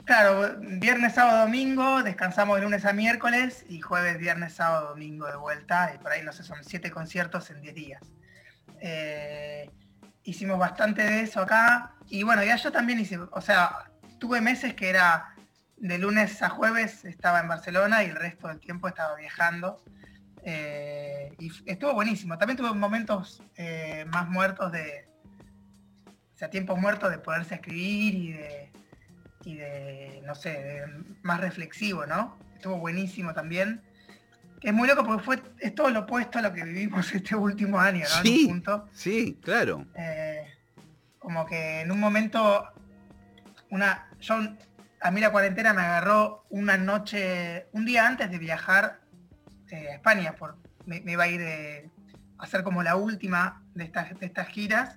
[0.06, 5.36] Claro, viernes, sábado, domingo, descansamos de lunes a miércoles y jueves, viernes, sábado, domingo de
[5.36, 5.92] vuelta.
[5.94, 8.02] Y por ahí, no sé, son siete conciertos en diez días.
[8.80, 9.70] Eh,
[10.24, 11.94] hicimos bastante de eso acá.
[12.08, 15.34] Y bueno, ya yo también hice, o sea, tuve meses que era
[15.76, 19.82] de lunes a jueves estaba en Barcelona y el resto del tiempo estaba viajando.
[20.42, 22.38] Eh, y estuvo buenísimo.
[22.38, 25.06] También tuve momentos eh, más muertos de.
[26.34, 28.72] O sea, tiempos muertos de poderse escribir y de.
[29.44, 30.82] Y de, no sé,
[31.22, 32.38] más reflexivo, ¿no?
[32.54, 33.82] Estuvo buenísimo también.
[34.62, 37.78] Es muy loco porque fue, es todo lo opuesto a lo que vivimos este último
[37.78, 38.22] año, ¿no?
[38.22, 39.86] Sí, sí, claro.
[39.94, 40.46] Eh,
[41.18, 42.64] como que en un momento,
[43.70, 44.36] una, yo,
[45.00, 49.00] a mí la cuarentena me agarró una noche, un día antes de viajar
[49.70, 51.90] eh, a España, por, me, iba a ir eh,
[52.38, 54.96] a hacer como la última de estas, de estas giras,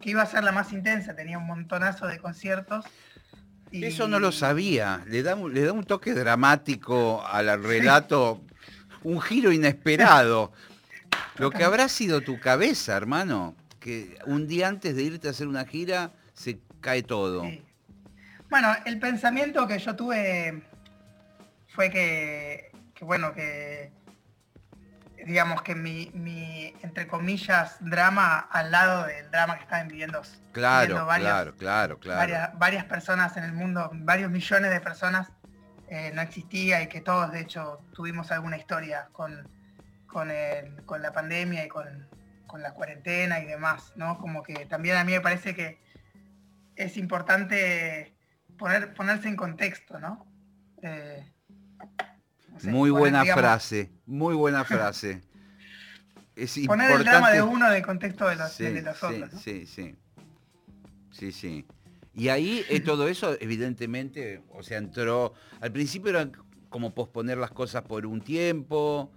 [0.00, 2.84] que iba a ser la más intensa, tenía un montonazo de conciertos.
[3.72, 8.42] Eso no lo sabía, le da, le da un toque dramático al relato,
[9.02, 10.52] un giro inesperado.
[11.36, 15.48] Lo que habrá sido tu cabeza, hermano, que un día antes de irte a hacer
[15.48, 17.50] una gira se cae todo.
[18.48, 20.62] Bueno, el pensamiento que yo tuve
[21.68, 23.92] fue que, que bueno, que
[25.26, 30.22] digamos que mi, entre comillas, drama al lado del drama que estaban viviendo.
[30.52, 32.52] Claro, claro, claro, claro.
[32.58, 35.30] Varias, personas en el mundo, varios millones de personas,
[35.90, 39.48] eh, no existía y que todos, de hecho, tuvimos alguna historia con,
[40.06, 42.08] con, la pandemia y con,
[42.58, 44.16] la cuarentena y demás, ¿no?
[44.18, 45.80] Como que también a mí me parece que
[46.76, 48.14] es importante
[48.56, 50.26] poner, ponerse en contexto, ¿no?
[50.82, 51.28] Eh,
[52.62, 55.22] muy buena frase, muy buena frase.
[56.36, 59.42] Es Poner el drama de uno en el contexto de los, otros.
[59.42, 59.96] Sí, sí.
[61.10, 61.66] Sí, sí.
[62.14, 65.32] Y ahí eh, todo eso, evidentemente, o sea, entró.
[65.60, 66.30] Al principio era
[66.68, 69.12] como posponer las cosas por un tiempo.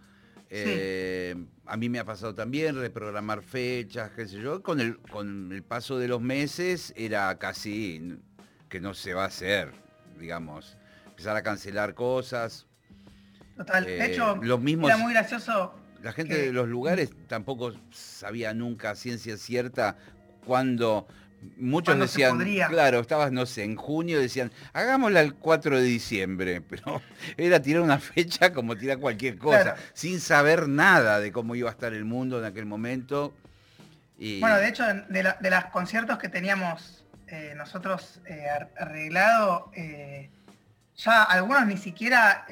[0.49, 4.61] Eh, a mí me ha pasado también reprogramar fechas, qué sé yo.
[4.61, 8.19] Con el, con el paso de los meses era casi
[8.69, 9.71] que no se va a hacer,
[10.19, 10.77] digamos.
[11.07, 12.67] Empezar a cancelar cosas.
[13.57, 13.85] Total.
[13.85, 15.73] de hecho, eh, era muy gracioso.
[16.01, 19.97] La gente de los lugares tampoco sabía nunca ciencia cierta
[20.45, 21.07] cuando
[21.57, 27.01] muchos decían, claro, estabas, no sé, en junio decían, hagámosla el 4 de diciembre, pero
[27.37, 31.73] era tirar una fecha como tirar cualquier cosa, sin saber nada de cómo iba a
[31.73, 33.33] estar el mundo en aquel momento.
[34.17, 34.39] Y...
[34.39, 38.45] Bueno, de hecho, de, los conciertos que teníamos eh, nosotros eh,
[38.77, 39.71] arreglado,
[40.95, 42.45] ya algunos ni siquiera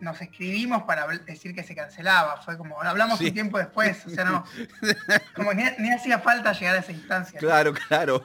[0.00, 2.40] nos escribimos para decir que se cancelaba.
[2.42, 4.44] Fue como, hablamos un tiempo después, o sea, no,
[5.34, 7.38] como ni, hacía falta llegar a esa instancia.
[7.38, 8.22] Claro, claro.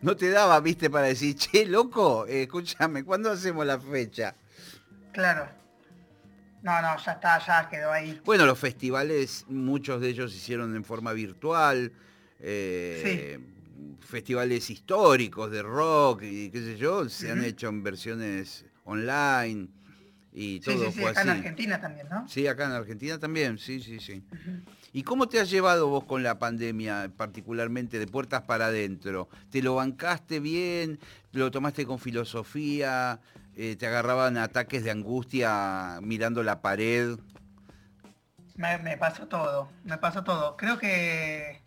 [0.00, 4.34] No te daba, viste, para decir, che, loco, eh, escúchame, ¿cuándo hacemos la fecha?
[5.12, 5.48] Claro.
[6.62, 8.20] No, no, ya está, ya quedó ahí.
[8.24, 11.92] Bueno, los festivales, muchos de ellos se hicieron en forma virtual.
[12.40, 13.38] Eh,
[14.00, 19.68] festivales históricos de rock y qué sé yo, se han hecho en versiones online
[20.36, 22.28] y todo sí, sí, acá en Argentina también, ¿no?
[22.28, 24.24] Sí, acá en Argentina también, sí, sí, sí.
[24.92, 29.28] ¿Y cómo te has llevado vos con la pandemia, particularmente de puertas para adentro?
[29.50, 30.98] ¿Te lo bancaste bien?
[31.30, 33.20] ¿Lo tomaste con filosofía?
[33.56, 37.16] Eh, ¿Te agarraban ataques de angustia mirando la pared?
[38.56, 40.56] Me, pasó todo, me pasó todo.
[40.56, 41.62] Creo que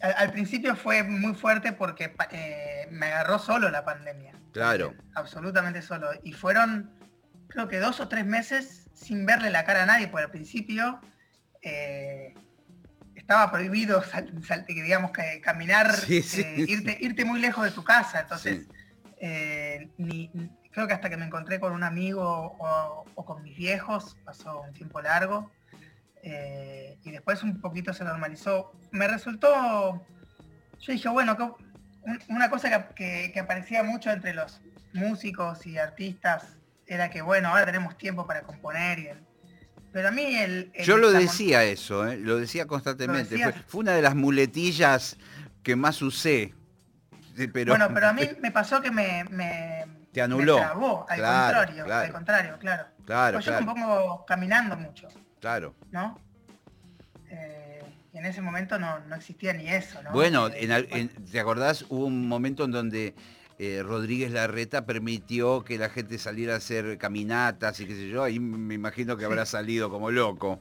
[0.00, 4.32] al, principio fue muy fuerte porque eh, me agarró solo la pandemia.
[4.52, 4.94] Claro.
[5.14, 6.08] absolutamente solo.
[6.22, 6.90] Y fueron,
[7.48, 11.00] creo que dos o tres meses sin verle la cara a nadie, porque al principio
[11.62, 12.34] eh,
[13.14, 14.02] estaba prohibido,
[14.68, 18.20] digamos, que caminar, eh, Irte, irte, muy lejos de tu casa.
[18.20, 18.66] Entonces,
[19.18, 22.56] creo que hasta que me encontré con un amigo
[23.14, 25.50] o con mis viejos, pasó un tiempo largo.
[26.22, 28.72] Eh, y después un poquito se normalizó.
[28.90, 30.06] Me resultó,
[30.80, 31.56] yo dije, bueno,
[32.28, 34.60] una cosa que, aparecía mucho entre los
[34.92, 36.56] músicos y artistas
[36.88, 39.18] era que, bueno, ahora tenemos tiempo para componer.
[39.92, 40.72] pero a mí el...
[40.82, 42.16] yo lo decía eso, ¿eh?
[42.16, 43.38] lo decía constantemente.
[43.66, 45.18] Fue, una de las muletillas
[45.62, 46.54] que más usé.
[47.52, 47.72] Pero...
[47.72, 49.24] Bueno, pero a mí me pasó que me...
[50.12, 50.58] Te anuló.
[50.58, 52.86] al contrario, al contrario, claro.
[53.04, 55.08] Claro, pues yo me pongo caminando mucho.
[55.40, 55.74] Claro.
[55.90, 56.18] ¿No?
[57.30, 57.82] Eh,
[58.12, 60.12] y en ese momento no, existía ni eso, ¿no?
[60.12, 61.84] Bueno, eh, ¿te acordás?
[61.88, 63.14] Hubo un momento en donde
[63.58, 68.22] eh, Rodríguez Larreta permitió que la gente saliera a hacer caminatas y qué sé yo,
[68.22, 70.60] ahí me imagino que habrá salido como loco.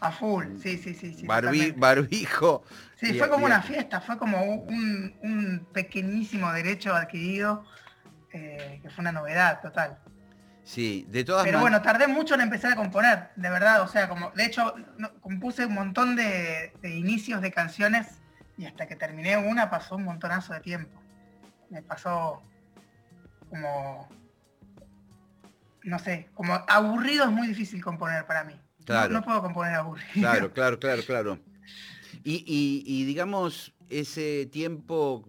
[0.00, 1.14] A full, sí, sí, sí.
[1.14, 2.64] sí barbijo.
[2.96, 7.64] Sí, fue como una fiesta, fue como un, pequeñísimo derecho adquirido,
[8.30, 9.98] que fue una novedad total.
[10.64, 13.82] Sí, de todas Pero bueno, tardé mucho en empezar a componer, de verdad.
[13.82, 14.74] O sea, como de hecho,
[15.20, 18.20] compuse un montón de, inicios de canciones
[18.56, 21.01] y hasta que terminé una pasó un montonazo de tiempo.
[21.72, 22.42] Me pasó
[23.48, 24.08] como.
[25.84, 28.54] No sé, como aburrido es muy difícil componer para mí.
[28.84, 29.14] Claro.
[29.14, 30.12] No, puedo componer aburrido.
[30.12, 31.38] Claro, claro, claro, claro.
[32.24, 35.24] Y, digamos, ese tiempo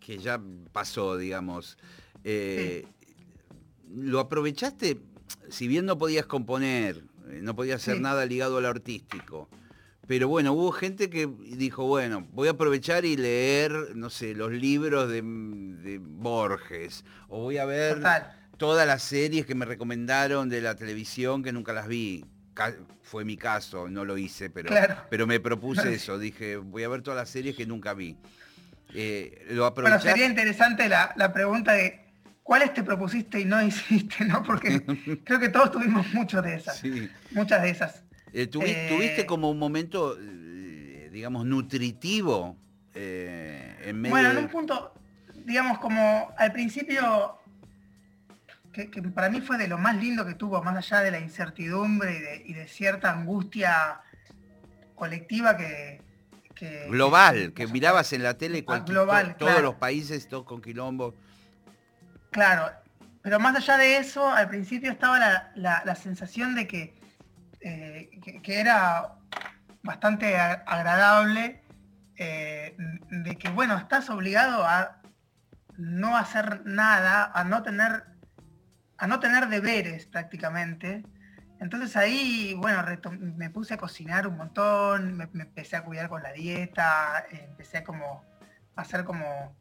[0.00, 0.40] que ya
[0.72, 1.76] pasó, digamos,
[2.24, 2.86] eh,
[3.94, 4.98] lo aprovechaste,
[5.50, 9.48] si bien no podías componer, eh, no podías hacer nada ligado al artístico,
[10.06, 14.52] pero bueno, hubo gente que dijo, bueno, voy a aprovechar y leer, no sé, los
[14.52, 15.20] libros de,
[16.00, 18.02] Borges, o voy a ver
[18.56, 22.24] todas las series que me recomendaron de la televisión que nunca las vi.
[23.02, 24.74] Fue mi caso, no lo hice, pero,
[25.10, 28.16] pero me propuse eso, dije, voy a ver todas las series que nunca vi.
[28.94, 32.06] Eh, lo Bueno, sería interesante la, la pregunta de
[32.46, 34.42] cuáles te propusiste y no hiciste, ¿no?
[34.42, 34.82] Porque
[35.24, 36.82] creo que todos tuvimos muchos de esas.
[37.32, 38.02] Muchas de esas.
[38.32, 42.56] Eh, ¿Tuviste eh, como un momento, eh, digamos, nutritivo
[42.94, 44.94] en medio Bueno, en un punto,
[45.44, 47.38] digamos, como al principio,
[48.72, 52.42] que, para mí fue de lo más lindo que tuvo, más allá de la incertidumbre
[52.46, 54.00] y de, cierta angustia
[54.94, 56.00] colectiva que,
[56.88, 61.14] global, que, mirabas en la tele global, todos los países, todos con quilombo.
[62.30, 62.70] Claro,
[63.26, 65.18] pero más allá de eso, al principio estaba
[65.56, 66.68] la, sensación de
[67.68, 68.10] eh,
[68.44, 69.16] que, era
[69.82, 71.64] bastante agradable,
[72.14, 72.76] eh,
[73.10, 75.02] de que, bueno, estás obligado a
[75.76, 78.04] no hacer nada, a no tener,
[78.98, 81.02] a no tener deberes prácticamente.
[81.58, 82.84] Entonces ahí, bueno,
[83.36, 87.84] me puse a cocinar un montón, me, empecé a cuidar con la dieta, empecé a
[87.84, 88.24] como
[88.76, 89.56] a hacer como,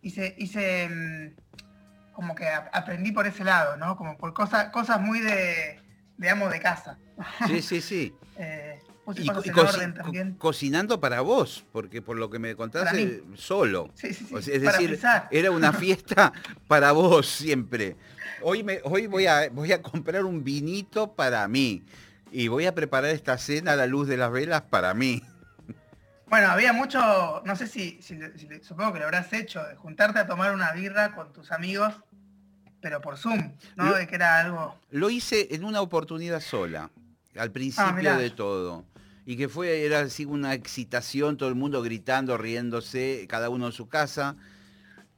[0.00, 3.96] hice, hice mm, como que aprendí por ese lado, ¿no?
[3.96, 5.83] Como por cosas, cosas muy de,
[6.16, 6.98] de amo de casa.
[7.46, 8.14] Sí, sí, sí.
[8.38, 8.80] eh,
[9.14, 13.90] y, cocinando para vos, porque por lo que me contaste, solo.
[13.94, 14.52] Sí, sí, sí.
[14.52, 14.98] es decir,
[15.30, 16.32] era una fiesta
[16.66, 17.96] para vos siempre.
[18.40, 21.84] Hoy, me, hoy voy, a, voy a comprar un vinito para mí
[22.32, 25.22] y voy a preparar esta cena a la luz de las velas para mí.
[26.26, 28.00] Bueno, había mucho, no sé si,
[28.62, 31.94] supongo que lo habrás hecho, juntarte a tomar una birra con tus amigos,
[32.84, 33.94] pero por Zoom, ¿no?
[33.94, 34.78] de que era algo.
[34.90, 36.90] Lo hice en una oportunidad sola,
[37.34, 38.84] al principio ah, de todo.
[39.24, 43.72] Y que fue, era así una excitación, todo el mundo gritando, riéndose, cada uno en
[43.72, 44.36] su casa.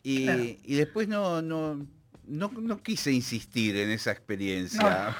[0.04, 1.84] Y, después no, no,
[2.28, 5.16] no, quise insistir en esa experiencia.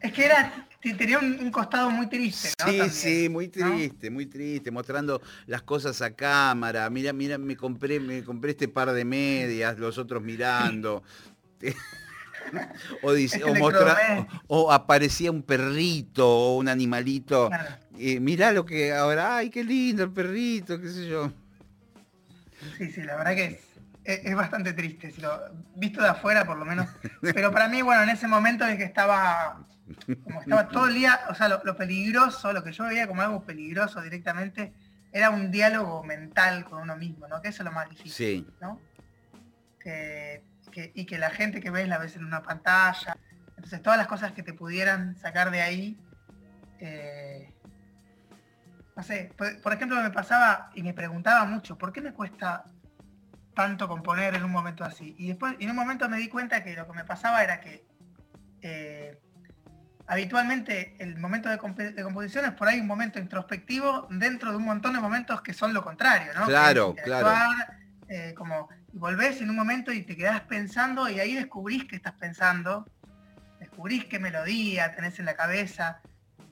[0.00, 2.72] Es que era, tenía un, costado muy triste, ¿no?
[2.72, 6.88] Sí, sí, muy triste, muy triste, mostrando las cosas a cámara.
[6.88, 11.02] Mira, mira, me compré, me compré este par de medias, los otros mirando.
[13.02, 13.42] o, dice,
[14.46, 17.50] o, aparecía un perrito o un animalito.
[17.96, 21.32] y mirá lo que ahora, ay, qué lindo el perrito, qué sé yo.
[22.76, 23.60] Sí, sí, la verdad que
[24.04, 25.30] es, bastante triste, si lo,
[25.76, 26.88] visto de afuera por lo menos.
[27.20, 29.64] Pero para mí, bueno, en ese momento es que estaba
[30.24, 33.44] como estaba todo el día, o sea, lo, peligroso, lo que yo veía como algo
[33.44, 34.72] peligroso directamente,
[35.12, 37.40] era un diálogo mental con uno mismo, ¿no?
[37.40, 38.80] Que eso es lo más difícil, ¿no?
[40.94, 43.16] Y que la gente que ves la ves en una pantalla.
[43.56, 46.00] Entonces todas las cosas que te pudieran sacar de ahí,
[46.80, 47.52] eh,
[48.96, 52.64] no sé, por, ejemplo me pasaba y me preguntaba mucho, ¿por qué me cuesta
[53.54, 55.14] tanto componer en un momento así?
[55.18, 57.84] Y después en un momento me di cuenta que lo que me pasaba era que
[58.62, 59.18] eh,
[60.06, 64.94] habitualmente el momento de, composición es por ahí un momento introspectivo dentro de un montón
[64.94, 66.46] de momentos que son lo contrario, ¿no?
[66.46, 67.30] Claro, claro.
[68.08, 72.14] Eh, como volvés en un momento y te quedás pensando y ahí descubrís que estás
[72.14, 72.86] pensando,
[73.60, 76.00] descubrís qué melodía tenés en la cabeza,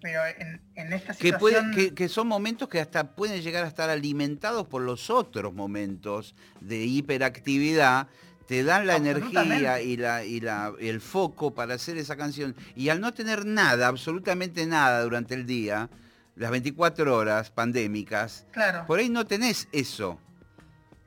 [0.00, 1.72] pero en, esta situación...
[1.94, 6.84] Que, son momentos que hasta pueden llegar a estar alimentados por los otros momentos de
[6.84, 8.08] hiperactividad,
[8.46, 12.54] te dan la energía y, la, y la, el foco para hacer esa canción.
[12.76, 15.90] Y al no tener nada, absolutamente nada durante el día,
[16.36, 18.86] las 24 horas pandémicas, claro.
[18.86, 20.20] por ahí no tenés eso.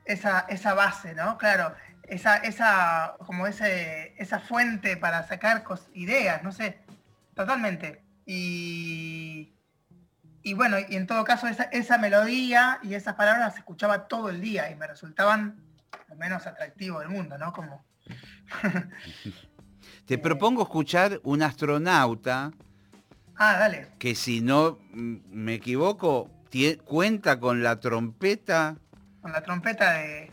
[0.09, 1.37] Esa, esa base, ¿no?
[1.37, 1.75] Claro,
[2.07, 6.79] esa, esa, como ese, esa fuente para sacar ideas, no sé,
[7.35, 8.01] totalmente.
[8.25, 9.53] Y,
[10.41, 14.41] y bueno, y en todo caso esa, melodía y esas palabras se escuchaba todo el
[14.41, 15.61] día y me resultaban
[16.07, 17.53] lo menos atractivo del mundo, ¿no?
[17.53, 17.85] Como...
[20.07, 22.51] Te propongo escuchar un astronauta.
[23.35, 23.89] Ah, dale.
[23.99, 26.31] Que si no me equivoco,
[26.83, 28.77] cuenta con la trompeta.
[29.21, 30.31] Con la trompeta de,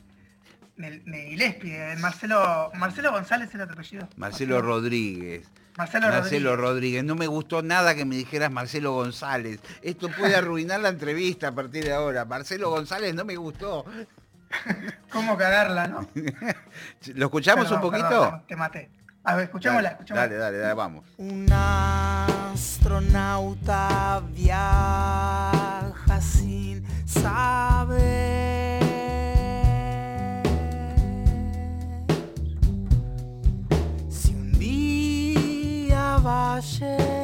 [0.77, 4.09] de, de Marcelo, Marcelo González es el otro apellido.
[4.17, 5.49] Marcelo Rodríguez.
[5.77, 7.05] Marcelo, Rodríguez.
[7.05, 9.61] No me gustó nada que me dijeras Marcelo González.
[9.83, 12.25] Esto puede arruinar la entrevista a partir de ahora.
[12.25, 13.85] Marcelo González no me gustó.
[15.13, 16.09] ¿Cómo cagarla, no?
[17.15, 18.43] ¿Lo escuchamos un poquito?
[18.49, 18.91] te maté.
[19.25, 21.05] A ver, escuchémosla, Dale, dale, dale, vamos.
[21.17, 21.51] Un
[22.53, 25.51] astronauta viaja
[26.21, 28.56] sin saber
[36.57, 37.16] va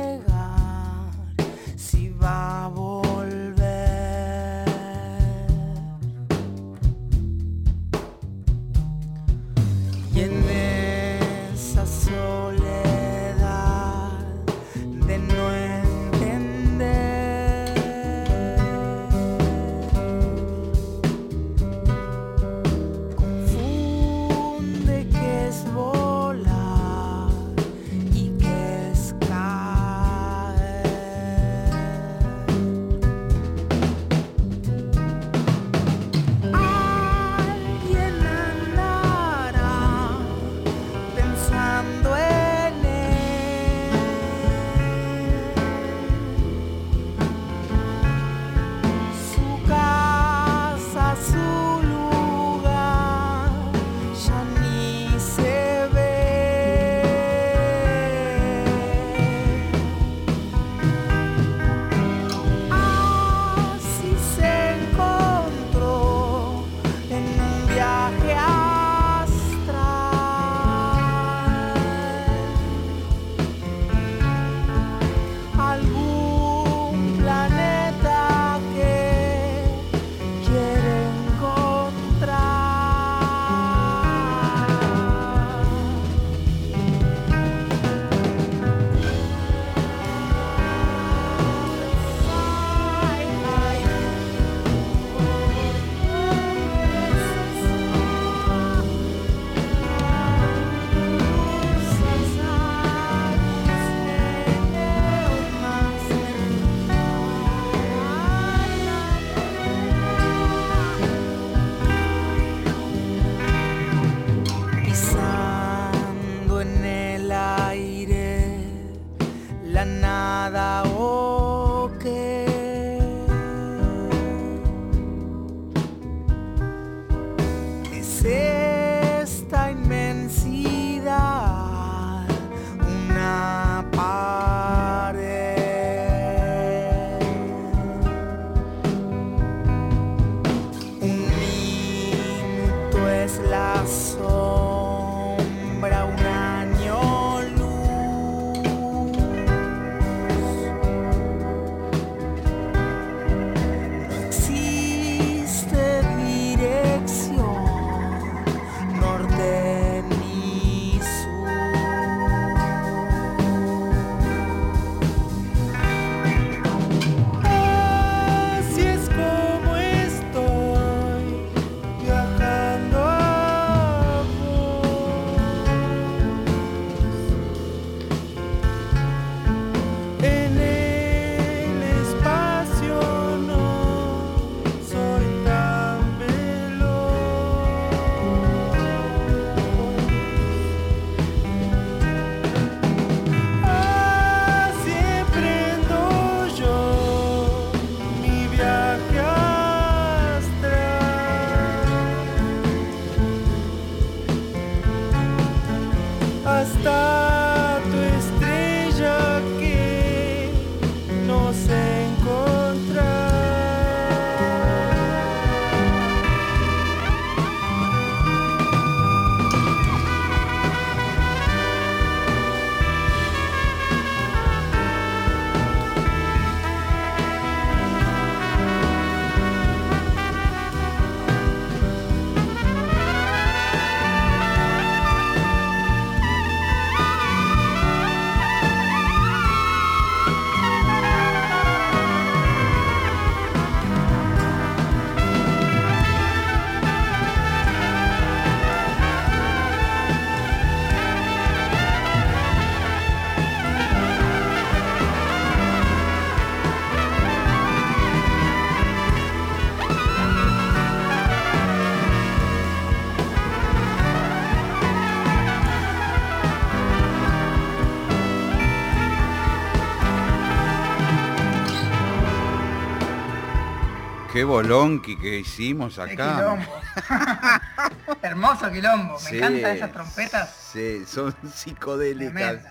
[274.32, 276.58] qué bolonqui que hicimos acá.
[278.22, 280.70] Hermoso quilombo, me encantan esas trompetas.
[280.72, 282.64] Sí, son psicodélicas.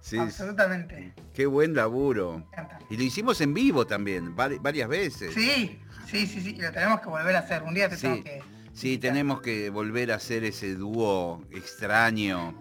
[0.00, 1.14] Sí, Absolutamente.
[1.32, 2.46] Qué buen laburo.
[2.90, 5.32] Y lo hicimos en vivo también, varias veces.
[5.34, 7.62] Sí, sí, sí, sí, lo tenemos que volver a hacer.
[7.62, 8.42] Un día te tengo que...
[8.74, 12.54] Sí, tenemos que volver a hacer ese dúo extraño.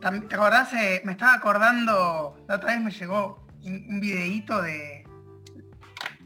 [0.00, 0.72] ¿Te acordás?
[0.72, 5.01] Eh, me estaba acordando, la otra vez me llegó un, videíto de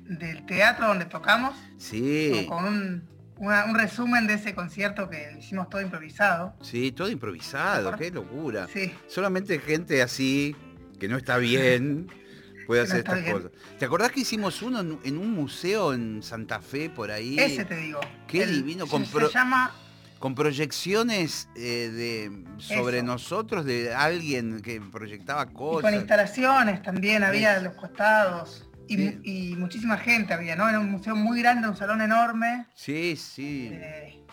[0.08, 1.54] del teatro donde tocamos.
[1.78, 2.46] Sí.
[2.48, 6.54] Con un, un resumen de ese concierto que hicimos todo improvisado.
[6.62, 8.66] Sí, todo improvisado, qué locura.
[8.72, 8.92] Sí.
[9.08, 10.56] Solamente gente así,
[10.98, 12.08] que no está bien,
[12.66, 13.50] puede hacer estas cosas.
[13.78, 17.38] ¿Te acordás que hicimos uno en, un museo en Santa Fe, por ahí?
[17.38, 18.00] Ese te digo.
[18.26, 18.86] Qué divino.
[18.86, 19.72] Con se, llama...
[20.18, 25.82] Con proyecciones eh, de, sobre nosotros, de alguien que proyectaba cosas.
[25.82, 28.65] con instalaciones también, había los costados.
[28.88, 30.68] Y, muchísima gente había, ¿no?
[30.68, 32.66] Era un museo muy grande, un salón enorme.
[32.74, 33.70] Sí, sí.
[33.72, 34.24] Eh,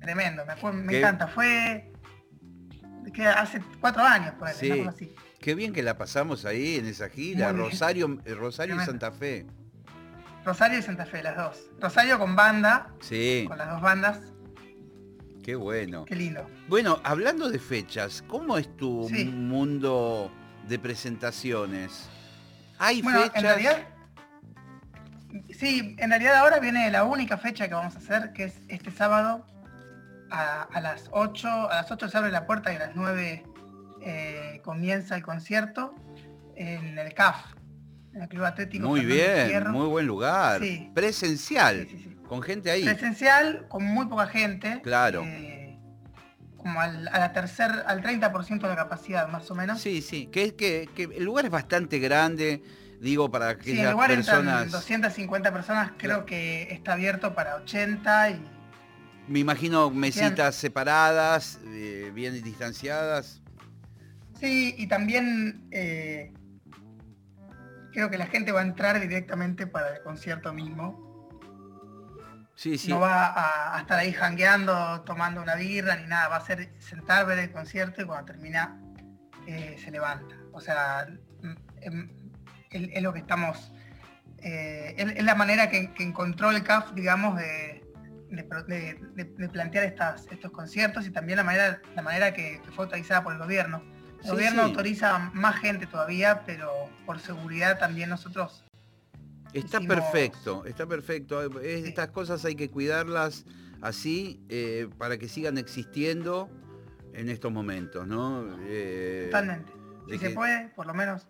[0.00, 1.28] tremendo, me, encanta.
[1.28, 1.90] Fue
[3.12, 4.84] que hace cuatro años, por sí.
[4.86, 5.14] así.
[5.40, 9.46] Qué bien que la pasamos ahí en esa gira, Rosario, eh, Rosario y Santa Fe.
[10.44, 11.70] Rosario y Santa Fe, las dos.
[11.80, 12.92] Rosario con banda.
[13.00, 13.44] Sí.
[13.46, 14.20] Con las dos bandas.
[15.42, 16.04] Qué bueno.
[16.04, 16.46] Qué lindo.
[16.68, 20.30] Bueno, hablando de fechas, ¿cómo es tu mundo
[20.68, 22.10] de presentaciones?
[22.78, 23.36] ¿Hay bueno, fechas?
[23.36, 23.88] En realidad,
[25.50, 28.90] sí, en realidad ahora viene la única fecha que vamos a hacer, que es este
[28.90, 29.46] sábado
[30.30, 31.70] a, las 8.
[31.70, 33.44] A las 8 se abre la puerta y a las 9
[34.02, 35.94] eh, comienza el concierto
[36.56, 37.36] en el CAF,
[38.14, 38.88] en el Club Atlético.
[38.88, 40.60] Muy bien, muy buen lugar.
[40.94, 41.86] Presencial,
[42.28, 42.84] con gente ahí.
[42.84, 44.80] Presencial, con muy poca gente.
[44.82, 45.22] Claro.
[45.24, 45.57] Eh,
[46.68, 49.80] como al, a la tercer, al 30% de la capacidad, más o menos.
[49.80, 52.62] Sí, sí, que, que, que el lugar es bastante grande,
[53.00, 54.70] digo, para que sí, el lugar personas...
[54.70, 58.44] 250 personas, creo que está abierto para 80 y...
[59.28, 63.40] Me imagino mesitas separadas, eh, bien distanciadas.
[64.38, 66.32] Sí, y también eh,
[67.92, 71.07] creo que la gente va a entrar directamente para el concierto mismo.
[72.88, 77.24] No va a, estar ahí jangueando, tomando una birra ni nada, va a ser sentar,
[77.24, 78.80] ver el concierto y cuando termina
[79.46, 80.34] eh, se levanta.
[80.52, 81.06] O sea,
[81.42, 82.10] mm, em,
[82.70, 83.72] es, lo que estamos,
[84.38, 87.84] eh, es, la manera que, encontró el CAF, digamos, de,
[89.52, 93.38] plantear estas, estos conciertos y también la manera, la manera que, fue autorizada por el
[93.38, 93.84] gobierno.
[94.24, 98.64] El gobierno autoriza más gente todavía, pero por seguridad también nosotros
[99.52, 101.60] Está perfecto, está perfecto.
[101.60, 103.44] Estas cosas hay que cuidarlas
[103.80, 106.50] así eh, para que sigan existiendo
[107.14, 108.58] en estos momentos, ¿no?
[108.66, 109.72] Eh, Totalmente.
[110.10, 111.28] Si se puede, por lo menos.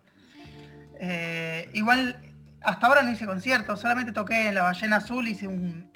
[1.00, 2.20] Eh, igual,
[2.60, 5.88] hasta ahora no hice conciertos, solamente toqué en La Ballena Azul, hice un,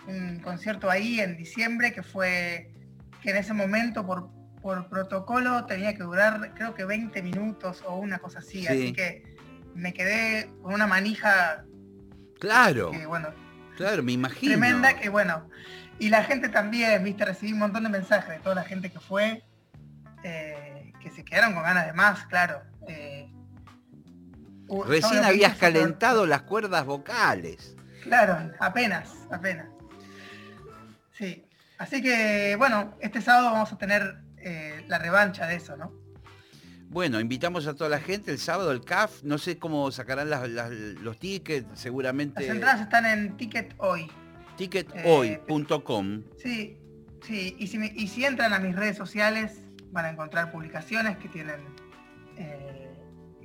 [0.43, 2.71] concierto ahí en diciembre que fue,
[3.23, 7.97] que en ese momento por, por protocolo tenía que durar creo que 20 minutos o
[7.97, 9.23] una cosa así, así que
[9.75, 11.65] me quedé con una manija
[12.43, 12.91] Claro.
[13.07, 13.29] bueno,
[13.77, 14.51] claro, me imagino.
[14.51, 15.49] Tremenda que bueno.
[16.01, 18.99] Y la gente también, viste, recibí un montón de mensajes de toda la gente que
[18.99, 19.45] fue,
[20.25, 22.61] eh, que se quedaron con ganas de más, claro.
[22.89, 23.31] Eh,
[24.89, 27.77] Recién habías calentado las cuerdas vocales.
[28.03, 29.69] Claro, apenas, apenas.
[31.13, 31.47] Sí.
[31.79, 35.93] Así que, bueno, este sábado vamos a tener eh, la revancha de eso, ¿no?
[36.93, 39.23] Bueno, invitamos a toda la gente el sábado el CAF.
[39.23, 40.29] No sé cómo sacarán
[41.03, 42.43] los tickets, seguramente.
[42.43, 44.11] Las entradas están en Ticket Hoy.
[44.59, 46.23] Tickethoy.com.
[46.37, 46.77] sí,
[47.27, 47.57] sí.
[47.59, 51.61] Y si, entran a mis redes sociales van a encontrar publicaciones que tienen
[52.37, 52.93] eh,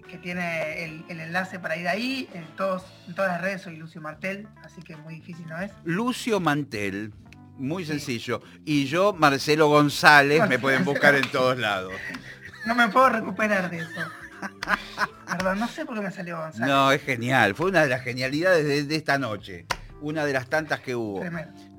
[0.10, 2.28] que tiene el, enlace para ir ahí.
[2.34, 5.72] En, todos, en todas las redes soy Lucio Mantel, así que muy difícil no es.
[5.86, 7.14] Lucio Mantel.
[7.58, 8.42] Muy sencillo.
[8.66, 11.94] Y yo, Marcelo González, me pueden buscar en todos lados.
[12.68, 14.02] No me puedo recuperar de eso.
[15.26, 16.38] Perdón, no sé por qué me salió.
[16.58, 17.56] No, es genial.
[17.56, 19.66] Fue una de las genialidades de, esta noche.
[20.02, 21.24] Una de las tantas que hubo.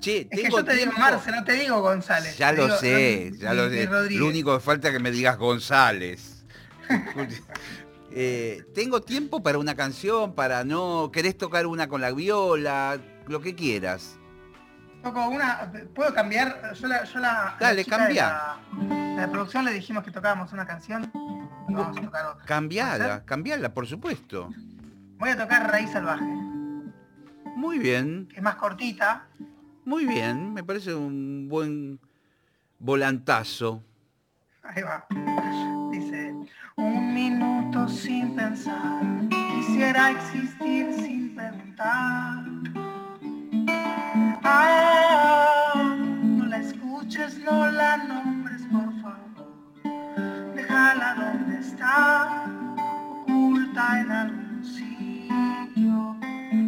[0.01, 2.39] Che, es que yo te digo Marce, no te digo González.
[2.39, 3.87] Ya lo sé, ya lo sé.
[4.13, 6.45] Lo único que falta es que me digas González.
[8.11, 11.11] Eh, tengo tiempo para una canción, para no...
[11.13, 12.99] ¿Querés tocar una con la viola?
[13.27, 14.19] Lo que quieras.
[15.17, 16.75] Una, ¿puedo cambiar?
[16.75, 18.57] Yo la, yo la Dale, cambia.
[19.17, 21.11] La, producción le dijimos que tocábamos una canción
[21.69, 22.45] vamos a tocar otra.
[22.45, 24.51] Cambiala, cambiala, por supuesto.
[25.19, 26.25] Voy a tocar Raíz Salvaje.
[27.57, 28.29] Muy bien.
[28.35, 29.27] Es más cortita.
[29.85, 31.99] Muy bien, me parece un buen
[32.79, 33.83] volantazo.
[34.63, 35.07] Ahí va.
[35.91, 36.35] Dice,
[36.77, 42.88] un minuto sin pensar, quisiera existir sin preguntar
[44.51, 45.75] Ah,
[46.23, 49.49] no la escuches, no la nombres, por favor.
[50.55, 52.47] Déjala donde está,
[53.11, 56.17] oculta en algún sitio.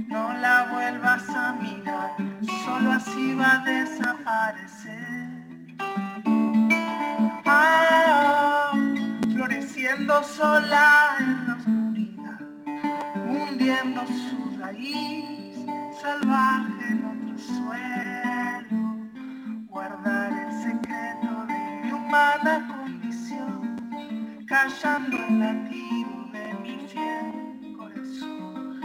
[0.08, 2.10] No la vuelvas a mirar,
[2.64, 5.30] solo así va a desaparecer.
[7.46, 8.72] Ah,
[9.32, 12.40] floreciendo sola en la oscuridad,
[13.26, 15.64] hundiendo su raíz
[16.02, 16.79] salvaje
[17.56, 18.80] suelo,
[19.68, 23.76] guardar el secreto de mi humana condición,
[24.46, 28.80] callando el latido de mi fiel corazón,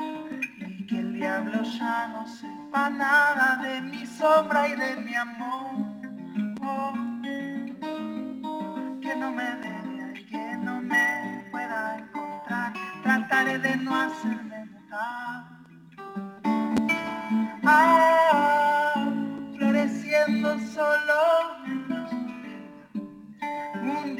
[0.58, 5.96] y que el diablo ya no sepa nada de mi sombra y de mi amor.
[6.62, 6.94] Oh,
[9.02, 15.55] que no me debe y que no me pueda encontrar, trataré de no hacerme notar.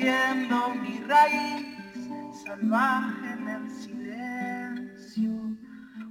[0.06, 1.66] Mi raíz
[2.44, 5.32] salvaje en el silencio,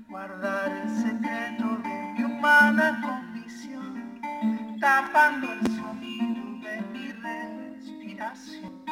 [0.08, 4.20] guardar el secreto de mi humana condición,
[4.80, 8.82] tapando el sonido de mi respiración,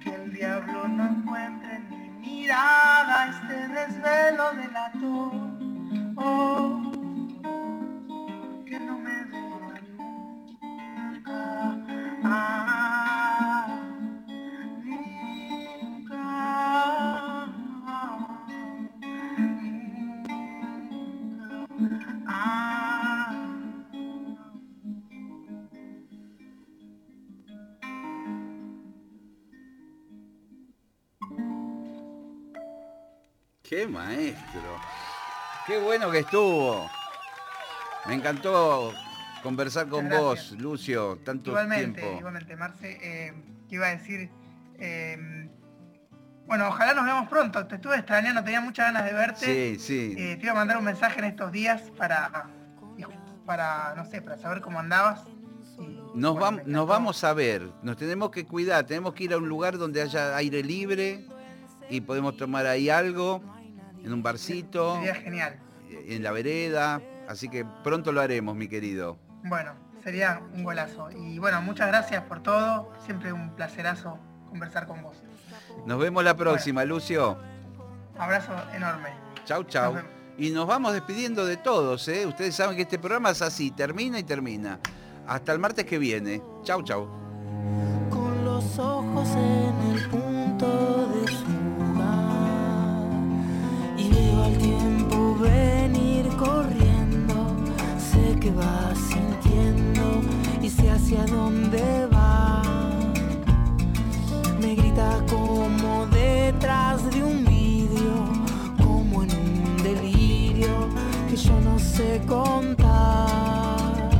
[0.00, 4.92] que el diablo no encuentre en mi mirada este desvelo de la
[6.16, 6.94] Oh,
[33.74, 34.78] Qué maestro.
[35.66, 36.88] Qué bueno que estuvo.
[38.06, 38.92] Me encantó
[39.42, 42.18] conversar con vos, Lucio, tanto igualmente, tiempo.
[42.20, 43.34] Igualmente, Marce, eh,
[43.70, 44.30] iba a decir,
[44.78, 45.48] eh,
[46.46, 47.66] bueno, ojalá nos veamos pronto.
[47.66, 49.44] Te estuve extrañando, tenía muchas ganas de verte.
[49.44, 50.14] Sí, sí.
[50.16, 52.46] Eh, te iba a mandar un mensaje en estos días para,
[53.44, 55.24] para no sé, para saber cómo andabas.
[56.14, 59.48] nos, vamos, nos vamos a ver, nos tenemos que cuidar, tenemos que ir a un
[59.48, 61.26] lugar donde haya aire libre
[61.90, 63.42] y podemos tomar ahí algo,
[64.04, 64.96] en un barcito.
[64.96, 65.58] Sería genial.
[65.90, 69.18] En la vereda, así que pronto lo haremos, mi querido.
[69.44, 71.10] Bueno, sería un golazo.
[71.10, 72.92] Y bueno, muchas gracias por todo.
[73.04, 75.16] Siempre un placerazo conversar con vos.
[75.86, 77.36] Nos vemos la próxima, Lucio.
[78.18, 79.08] Abrazo enorme.
[79.44, 79.96] Chau, chau.
[80.38, 82.26] y nos vamos despidiendo de todos, ¿eh?
[82.26, 84.78] Ustedes saben que este programa es así, termina y termina.
[85.26, 86.42] Hasta el martes que viene.
[86.62, 87.08] Chau, chau.
[98.44, 98.92] Que va
[100.60, 102.62] y sé hacia dónde va.
[104.60, 108.16] Me grita como detrás de un vidrio,
[108.82, 110.88] como en un delirio
[111.30, 114.10] que yo no sé contar.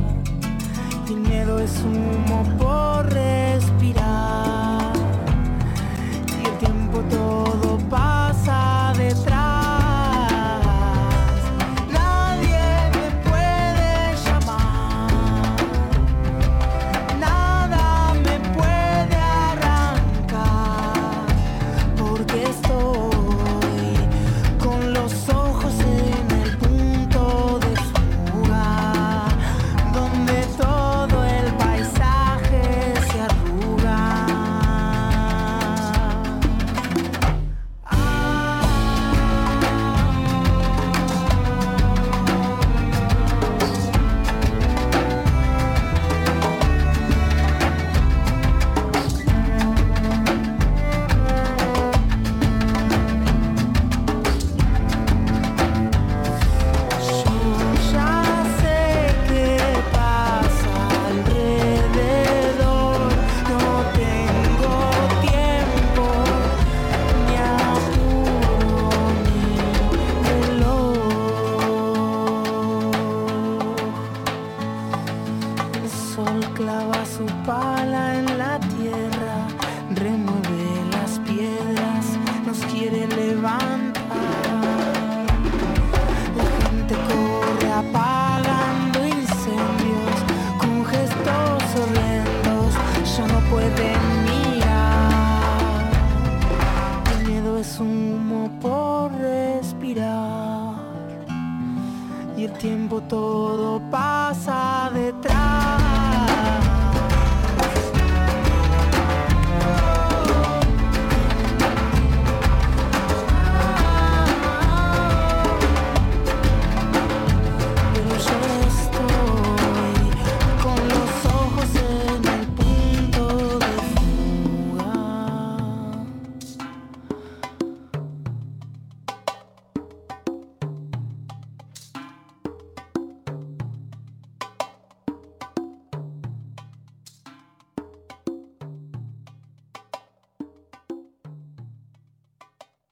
[1.07, 4.54] Mi miedo es humo por respirar